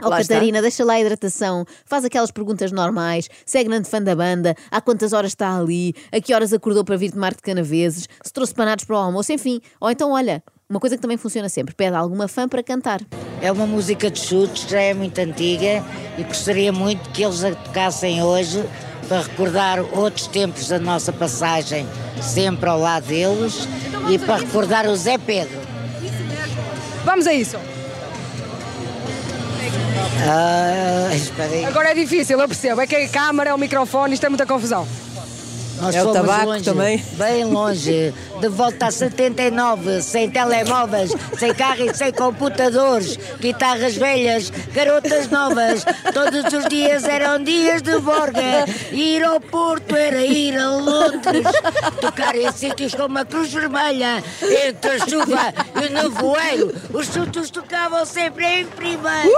Oh, 0.04 0.10
Lá 0.10 0.22
está. 0.22 0.34
Catarina, 0.34 0.62
deixa 0.62 0.84
lá 0.84 0.94
a 0.94 1.02
hidratação, 1.02 1.66
faz 1.86 2.06
aquelas 2.06 2.32
perguntas 2.32 2.72
normais, 2.72 3.30
segue 3.46 3.70
grande 3.70 3.90
fã 3.90 4.02
da 4.02 4.16
banda, 4.16 4.56
há 4.70 4.82
quantas 4.82 5.14
horas 5.14 5.32
está 5.32 5.58
ali, 5.58 5.94
a 6.12 6.20
que 6.20 6.34
horas 6.34 6.54
acordou 6.54 6.84
para 6.84 6.98
vir 6.98 7.12
tomar 7.12 7.34
de 7.34 7.42
canaveses, 7.42 8.08
se 8.22 8.34
trouxe 8.34 8.54
panados 8.54 8.86
para 8.86 8.96
o 8.96 9.00
almoço, 9.00 9.32
enfim. 9.32 9.62
Ou 9.80 9.90
então, 9.90 10.12
olha, 10.12 10.44
uma 10.70 10.80
coisa 10.80 10.96
que 10.96 11.02
também 11.02 11.18
funciona 11.18 11.50
sempre, 11.50 11.74
pede 11.76 11.96
alguma 11.96 12.28
fã 12.28 12.48
para 12.48 12.64
cantar. 12.64 13.02
É 13.42 13.52
uma 13.52 13.68
música 13.68 14.10
de 14.10 14.20
chutes, 14.20 14.70
já 14.70 14.82
é 14.82 14.94
muito 14.94 15.20
antiga 15.20 15.84
e 16.18 16.24
gostaria 16.24 16.72
muito 16.72 17.10
que 17.12 17.24
eles 17.24 17.44
a 17.44 17.54
tocassem 17.54 18.24
hoje 18.24 18.64
para 19.08 19.22
recordar 19.22 19.80
outros 19.98 20.28
tempos 20.28 20.68
da 20.70 20.80
nossa 20.80 21.12
passagem 21.12 21.86
sempre 22.22 22.70
ao 22.70 22.80
lado 22.80 23.08
deles 23.08 23.68
e 24.10 24.18
para 24.18 24.38
recordar 24.38 24.88
o 24.88 24.96
Zé 24.96 25.18
Pedro. 25.18 25.60
Vamos 27.04 27.28
a 27.28 27.34
isso. 27.34 27.58
Ah. 30.26 31.68
Agora 31.68 31.92
é 31.92 31.94
difícil, 31.94 32.40
eu 32.40 32.48
percebo. 32.48 32.82
É 32.82 32.88
que 32.88 32.96
a 32.96 33.08
câmara, 33.10 33.54
o 33.56 33.58
microfone, 33.58 34.14
isto 34.14 34.26
é 34.26 34.30
muita 34.30 34.46
confusão. 34.46 34.88
Nós 35.82 35.96
É 35.96 36.02
o 36.02 36.06
fomos 36.06 36.22
tabaco 36.22 36.46
longe, 36.46 36.64
também. 36.64 37.04
Bem 37.18 37.46
longe, 37.46 38.14
de 38.40 38.48
volta 38.50 38.88
a 38.88 38.92
79, 38.92 40.02
sem 40.02 40.30
telemóveis, 40.30 41.12
sem 41.38 41.54
carro 41.54 41.86
e 41.86 41.94
sem 41.94 42.12
computadores, 42.12 43.18
guitarras 43.40 43.96
velhas, 43.96 44.50
garotas 44.74 45.30
novas, 45.30 45.84
todos 46.14 46.54
os 46.54 46.68
dias 46.68 47.04
eram 47.06 47.44
dias 47.44 47.82
de 47.82 47.98
borga, 48.00 48.66
ir 48.92 49.24
ao 49.24 49.40
Porto 49.40 49.96
era 49.96 50.24
ir 50.24 50.58
a 50.58 50.70
Londres, 50.72 51.46
tocar 52.00 52.36
em 52.36 52.52
sítios 52.52 52.94
como 52.94 53.18
a 53.20 53.26
Cruz 53.26 53.52
Vermelha, 53.52 54.24
entre 54.68 54.92
a 54.92 55.00
chuva 55.08 55.54
e 55.82 55.86
o 55.86 55.92
nevoeiro, 55.92 56.74
os 56.94 57.08
chutos 57.08 57.50
tocavam 57.50 58.06
sempre 58.06 58.46
em 58.46 58.66
primeiro. 58.66 59.30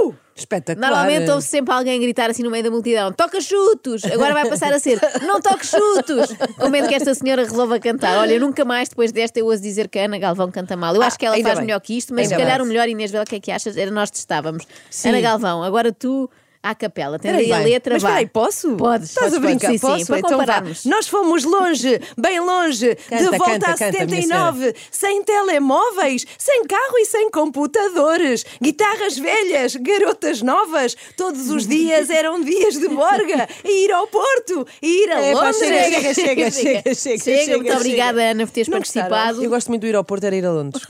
Uh! 0.00 0.23
Espetacular. 0.36 0.90
Normalmente 0.90 1.30
ouve 1.30 1.46
sempre 1.46 1.72
alguém 1.72 2.00
gritar 2.00 2.28
assim 2.28 2.42
no 2.42 2.50
meio 2.50 2.64
da 2.64 2.70
multidão: 2.70 3.12
toca 3.12 3.40
chutos! 3.40 4.04
Agora 4.04 4.34
vai 4.34 4.48
passar 4.48 4.72
a 4.72 4.78
ser: 4.80 4.98
não 5.22 5.40
toque 5.40 5.64
chutos! 5.64 6.34
Com 6.58 6.68
medo 6.70 6.88
que 6.88 6.94
esta 6.94 7.14
senhora 7.14 7.44
resolva 7.44 7.78
cantar. 7.78 8.18
Olha, 8.18 8.38
nunca 8.40 8.64
mais 8.64 8.88
depois 8.88 9.12
desta 9.12 9.38
eu 9.38 9.46
ouço 9.46 9.62
dizer 9.62 9.88
que 9.88 9.98
a 9.98 10.06
Ana 10.06 10.18
Galvão 10.18 10.50
canta 10.50 10.76
mal. 10.76 10.94
Eu 10.94 11.02
acho 11.02 11.16
que 11.18 11.24
ela 11.24 11.36
faz 11.40 11.58
bem. 11.58 11.66
melhor 11.66 11.80
que 11.80 11.96
isto, 11.96 12.12
mas 12.12 12.24
Ainda 12.24 12.34
se 12.34 12.40
calhar 12.42 12.58
bem. 12.58 12.66
o 12.66 12.68
melhor, 12.68 12.88
Inês, 12.88 13.14
o 13.14 13.24
que 13.24 13.36
é 13.36 13.40
que 13.40 13.52
achas, 13.52 13.76
era 13.76 13.90
nós 13.90 14.10
testávamos. 14.10 14.66
Sim. 14.90 15.10
Ana 15.10 15.20
Galvão, 15.20 15.62
agora 15.62 15.92
tu 15.92 16.28
à 16.64 16.74
capela. 16.74 17.18
Peraí, 17.18 17.44
aí 17.44 17.52
a 17.52 17.58
letra, 17.58 17.94
mas 17.94 18.02
vá. 18.02 18.08
peraí, 18.08 18.26
posso? 18.26 18.74
Podes, 18.76 19.10
Estás 19.10 19.26
podes, 19.32 19.36
a 19.38 19.46
brincar? 19.46 19.70
Sim, 19.72 19.78
posso? 19.78 19.98
sim, 19.98 20.06
para 20.06 20.18
então 20.18 20.30
vá. 20.30 20.36
compararmos. 20.38 20.84
Nós 20.86 21.06
fomos 21.06 21.44
longe, 21.44 22.00
bem 22.16 22.40
longe, 22.40 22.94
Canta, 22.94 23.16
de 23.30 23.36
volta 23.38 23.52
canta, 23.60 23.70
a 23.70 23.76
canta, 23.76 24.06
minha 24.06 24.22
79, 24.22 24.74
sem 24.90 25.22
telemóveis, 25.22 26.24
sem 26.38 26.64
carro 26.64 26.96
e 26.98 27.04
sem 27.04 27.30
computadores, 27.30 28.44
guitarras 28.62 29.18
velhas, 29.18 29.76
garotas 29.76 30.40
novas, 30.40 30.96
todos 31.16 31.50
os 31.50 31.66
dias 31.66 32.08
eram 32.08 32.40
dias 32.42 32.74
de 32.78 32.88
borga, 32.88 33.46
e 33.62 33.84
ir 33.84 33.92
ao 33.92 34.06
Porto, 34.06 34.66
e 34.82 35.04
ir 35.04 35.12
a 35.12 35.20
É, 35.20 35.32
pá, 35.34 35.40
Londres. 35.50 35.56
chega, 35.58 36.14
chega, 36.14 36.14
chega, 36.14 36.50
chega, 36.50 36.94
chega, 36.94 37.18
chega, 37.18 37.56
muito 37.58 37.72
obrigada, 37.74 38.22
Ana, 38.22 38.46
por 38.46 38.52
teres 38.52 38.68
Não 38.68 38.78
participado. 38.78 39.44
Eu 39.44 39.50
gosto 39.50 39.68
muito 39.68 39.82
do 39.82 39.86
ir 39.86 39.94
ao 39.96 40.04
Porto, 40.04 40.24
era 40.24 40.34
ir 40.34 40.46
a 40.46 40.52
Londres. 40.52 40.82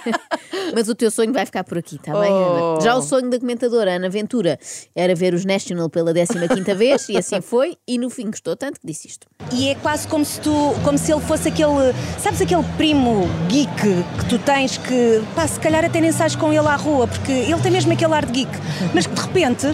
Mas 0.74 0.88
o 0.88 0.94
teu 0.94 1.10
sonho 1.10 1.32
vai 1.32 1.46
ficar 1.46 1.64
por 1.64 1.78
aqui, 1.78 1.96
está 1.96 2.12
bem, 2.20 2.26
Oh. 2.30 2.74
Ana? 2.74 2.80
Já 2.82 2.96
o 2.96 3.02
sonho 3.02 3.30
da 3.30 3.38
comentadora 3.38 3.92
Ana 3.96 4.08
Ventura 4.10 4.58
era 5.06 5.14
ver 5.14 5.34
os 5.34 5.44
National 5.44 5.88
pela 5.88 6.12
15 6.12 6.74
vez, 6.74 7.08
e 7.08 7.16
assim 7.16 7.40
foi, 7.40 7.76
e 7.86 7.98
no 7.98 8.10
fim 8.10 8.26
gostou 8.26 8.56
tanto 8.56 8.80
que 8.80 8.86
disse 8.86 9.06
isto. 9.08 9.26
E 9.52 9.68
é 9.68 9.74
quase 9.76 10.06
como 10.08 10.24
se 10.24 10.40
tu, 10.40 10.74
como 10.84 10.98
se 10.98 11.12
ele 11.12 11.20
fosse 11.20 11.48
aquele, 11.48 11.94
sabes 12.18 12.40
aquele 12.40 12.64
primo 12.76 13.26
geek 13.48 13.70
que 13.72 14.28
tu 14.28 14.38
tens 14.38 14.76
que, 14.76 15.22
pá, 15.34 15.46
se 15.46 15.58
calhar 15.60 15.84
até 15.84 16.00
nem 16.00 16.12
sais 16.12 16.34
com 16.34 16.52
ele 16.52 16.66
à 16.66 16.76
rua, 16.76 17.06
porque 17.06 17.32
ele 17.32 17.60
tem 17.62 17.70
mesmo 17.70 17.92
aquele 17.92 18.12
ar 18.12 18.26
de 18.26 18.32
geek, 18.32 18.50
mas 18.92 19.06
que 19.06 19.14
de 19.14 19.20
repente 19.20 19.66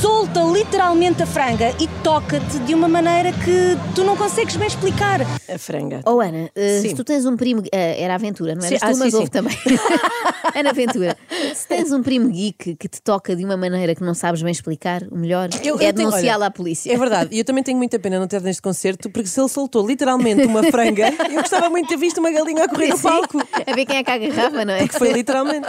solta 0.00 0.40
literalmente 0.44 1.22
a 1.22 1.26
franga 1.26 1.70
e 1.80 1.88
toca-te 2.04 2.58
de 2.60 2.74
uma 2.74 2.86
maneira 2.88 3.32
que 3.32 3.76
tu 3.94 4.04
não 4.04 4.16
consegues 4.16 4.54
bem 4.56 4.68
explicar. 4.68 5.20
A 5.22 5.58
franga. 5.58 6.02
Oh 6.06 6.20
Ana, 6.20 6.50
Sim. 6.54 6.90
se 6.90 6.94
tu 6.94 7.02
tens 7.02 7.26
um 7.26 7.36
primo, 7.36 7.62
eh, 7.72 8.00
era 8.00 8.14
aventura, 8.14 8.54
não 8.54 8.62
Sim, 8.62 8.76
tu, 8.76 8.84
ah, 8.84 8.92
mas 8.96 9.10
sim, 9.10 9.16
houve 9.16 9.26
sim. 9.26 9.32
também. 9.32 9.56
Ana 10.54 10.72
Ventura, 10.72 11.16
se 11.54 11.66
tens 11.66 11.92
um 11.92 12.02
primo 12.02 12.28
geek 12.30 12.76
que 12.76 12.88
te 12.88 13.02
toca 13.02 13.34
de 13.34 13.44
uma 13.44 13.56
maneira 13.56 13.94
que 13.94 14.02
não 14.02 14.14
sabes 14.14 14.40
bem 14.42 14.52
explicar, 14.52 15.02
o 15.10 15.16
melhor 15.16 15.48
Eu- 15.64 15.78
é 15.80 15.92
olha, 16.06 16.46
à 16.46 16.50
polícia. 16.50 16.92
É 16.92 16.96
verdade, 16.96 17.34
e 17.34 17.38
eu 17.38 17.44
também 17.44 17.62
tenho 17.62 17.76
muita 17.76 17.98
pena 17.98 18.18
não 18.18 18.26
ter 18.26 18.40
neste 18.40 18.62
concerto, 18.62 19.10
porque 19.10 19.28
se 19.28 19.40
ele 19.40 19.48
soltou 19.48 19.86
literalmente 19.86 20.44
uma 20.46 20.62
franga, 20.64 21.08
eu 21.30 21.40
gostava 21.40 21.68
muito 21.68 21.86
de 21.88 21.94
ter 21.94 21.98
visto 21.98 22.18
uma 22.18 22.30
galinha 22.30 22.64
a 22.64 22.68
correr 22.68 22.88
no 22.88 22.98
palco. 22.98 23.38
A 23.66 23.74
ver 23.74 23.84
quem 23.84 23.96
é 23.98 24.04
que 24.04 24.10
agarrava, 24.10 24.64
não 24.64 24.74
é? 24.74 24.78
Porque 24.78 24.98
foi 24.98 25.12
literalmente. 25.12 25.66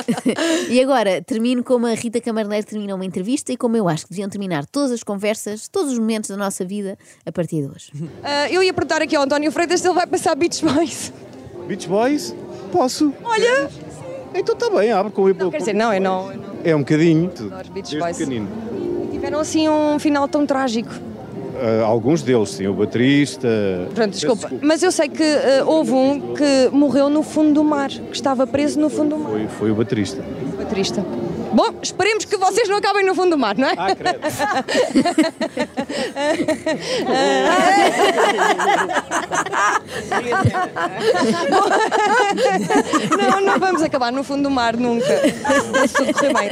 E 0.70 0.82
agora, 0.82 1.22
termino 1.22 1.64
como 1.64 1.88
a 1.88 1.94
Rita 1.94 2.22
Camarneiro 2.22 2.66
termina 2.66 2.96
uma 2.96 3.06
entrevista 3.06 3.52
e 3.52 3.58
como 3.58 3.76
eu 3.76 3.88
acho 3.90 4.06
que 4.08 4.19
deviam 4.20 4.30
terminar 4.30 4.66
todas 4.66 4.92
as 4.92 5.04
conversas, 5.04 5.68
todos 5.68 5.94
os 5.94 6.00
momentos 6.00 6.30
da 6.30 6.38
nossa 6.38 6.66
vida, 6.66 6.98
a 7.26 7.32
partir 7.32 7.62
de 7.62 7.70
hoje. 7.70 7.92
Ah, 8.24 8.50
eu 8.50 8.62
ia 8.62 8.74
perguntar 8.74 9.02
aqui 9.02 9.16
ao 9.16 9.24
António 9.24 9.52
Freitas 9.52 9.80
se 9.80 9.88
ele 9.88 9.96
vai 9.96 10.06
passar 10.06 10.36
Beach 10.36 10.64
Boys. 10.64 11.14
Beach 11.68 11.88
Boys? 11.88 12.36
Posso. 12.72 13.14
Olha! 13.24 13.70
Então 14.36 14.54
está 14.54 14.70
bem, 14.70 14.92
abre 14.92 15.12
com 15.12 15.28
Não, 15.30 15.50
quer 15.50 15.58
dizer, 15.58 15.74
não, 15.74 15.92
é 15.92 16.00
não. 16.00 16.32
É 16.64 16.76
um 16.76 16.80
bocadinho. 16.80 17.32
Adoro 17.32 17.72
Beach 17.72 17.98
Boys. 17.98 18.18
pequenino. 18.18 18.48
Tiveram 19.12 19.40
assim 19.40 19.70
um 19.70 19.98
final 19.98 20.28
tão 20.28 20.46
trágico. 20.46 20.92
Ah, 21.62 21.84
alguns 21.86 22.22
deles, 22.22 22.50
sim. 22.50 22.68
O 22.68 22.74
baterista. 22.74 23.48
Pronto, 23.96 24.12
desculpa. 24.12 24.52
Mas 24.62 24.84
eu 24.84 24.92
sei 24.92 25.10
que 25.10 25.24
ah, 25.24 25.64
houve 25.66 25.92
um 25.92 26.34
que 26.34 26.70
morreu 26.72 27.10
no 27.10 27.24
fundo 27.24 27.54
do 27.54 27.64
mar, 27.64 27.90
que 27.90 28.16
estava 28.16 28.46
preso 28.46 28.80
no 28.80 28.90
fundo 28.90 29.16
do 29.16 29.18
mar. 29.18 29.32
Foi, 29.32 29.48
foi 29.48 29.72
o 29.72 29.76
baterista. 29.76 30.24
Baterista. 30.58 31.04
Bom, 31.54 31.80
esperemos 31.82 32.26
que 32.26 32.38
vocês 32.38 32.68
não 32.70 32.78
acabem 32.78 33.06
no 33.06 33.16
fundo 33.16 33.32
do 33.32 33.38
mar, 33.38 33.58
não 33.58 33.68
é? 33.68 33.74
Ah, 33.78 33.96
credo. 33.96 34.20
não, 43.18 43.42
não 43.42 43.60
vamos 43.60 43.82
acabar 43.82 44.12
no 44.12 44.24
fundo 44.24 44.44
do 44.44 44.50
mar 44.52 44.76
nunca. 44.78 45.06
Tudo 45.96 46.14
correr 46.14 46.34
bem. 46.34 46.52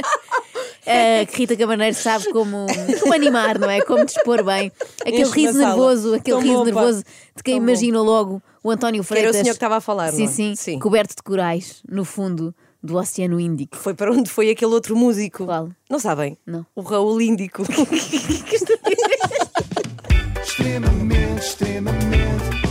A 0.86 1.36
Rita 1.36 1.56
Camarneiro 1.56 1.94
sabe 1.94 2.30
como, 2.32 2.66
como 3.00 3.12
animar, 3.14 3.58
não 3.58 3.70
é? 3.70 3.80
Como 3.82 4.04
dispor 4.04 4.42
bem. 4.42 4.72
Aquele 5.02 5.22
Enche 5.22 5.32
riso 5.34 5.58
nervoso, 5.58 6.14
aquele 6.14 6.36
Tão 6.36 6.40
riso 6.42 6.58
bom, 6.58 6.64
nervoso 6.64 7.02
de 7.36 7.42
quem 7.42 7.54
Tão 7.56 7.64
bom. 7.64 7.70
imagina 7.70 8.00
logo 8.02 8.42
o 8.62 8.70
António 8.70 9.04
Que 9.04 9.12
era 9.12 9.20
o 9.20 9.22
Freitas. 9.22 9.36
senhor 9.36 9.52
que 9.52 9.56
estava 9.56 9.76
a 9.76 9.80
falar, 9.80 10.12
Sim, 10.12 10.24
não 10.24 10.52
é? 10.52 10.56
sim, 10.56 10.78
coberto 10.78 11.14
de 11.16 11.22
corais, 11.22 11.82
no 11.88 12.04
fundo 12.04 12.54
do 12.82 12.96
Oceano 12.96 13.38
Índico. 13.40 13.76
Foi 13.76 13.94
para 13.94 14.12
onde 14.12 14.30
foi 14.30 14.50
aquele 14.50 14.72
outro 14.72 14.96
músico? 14.96 15.44
Qual? 15.44 15.70
Não 15.88 15.98
sabem? 15.98 16.38
Não. 16.46 16.64
O 16.74 16.80
Raul 16.82 17.20
Índico. 17.20 17.62
Extremamente, 20.42 21.40
extremamente. 21.40 22.67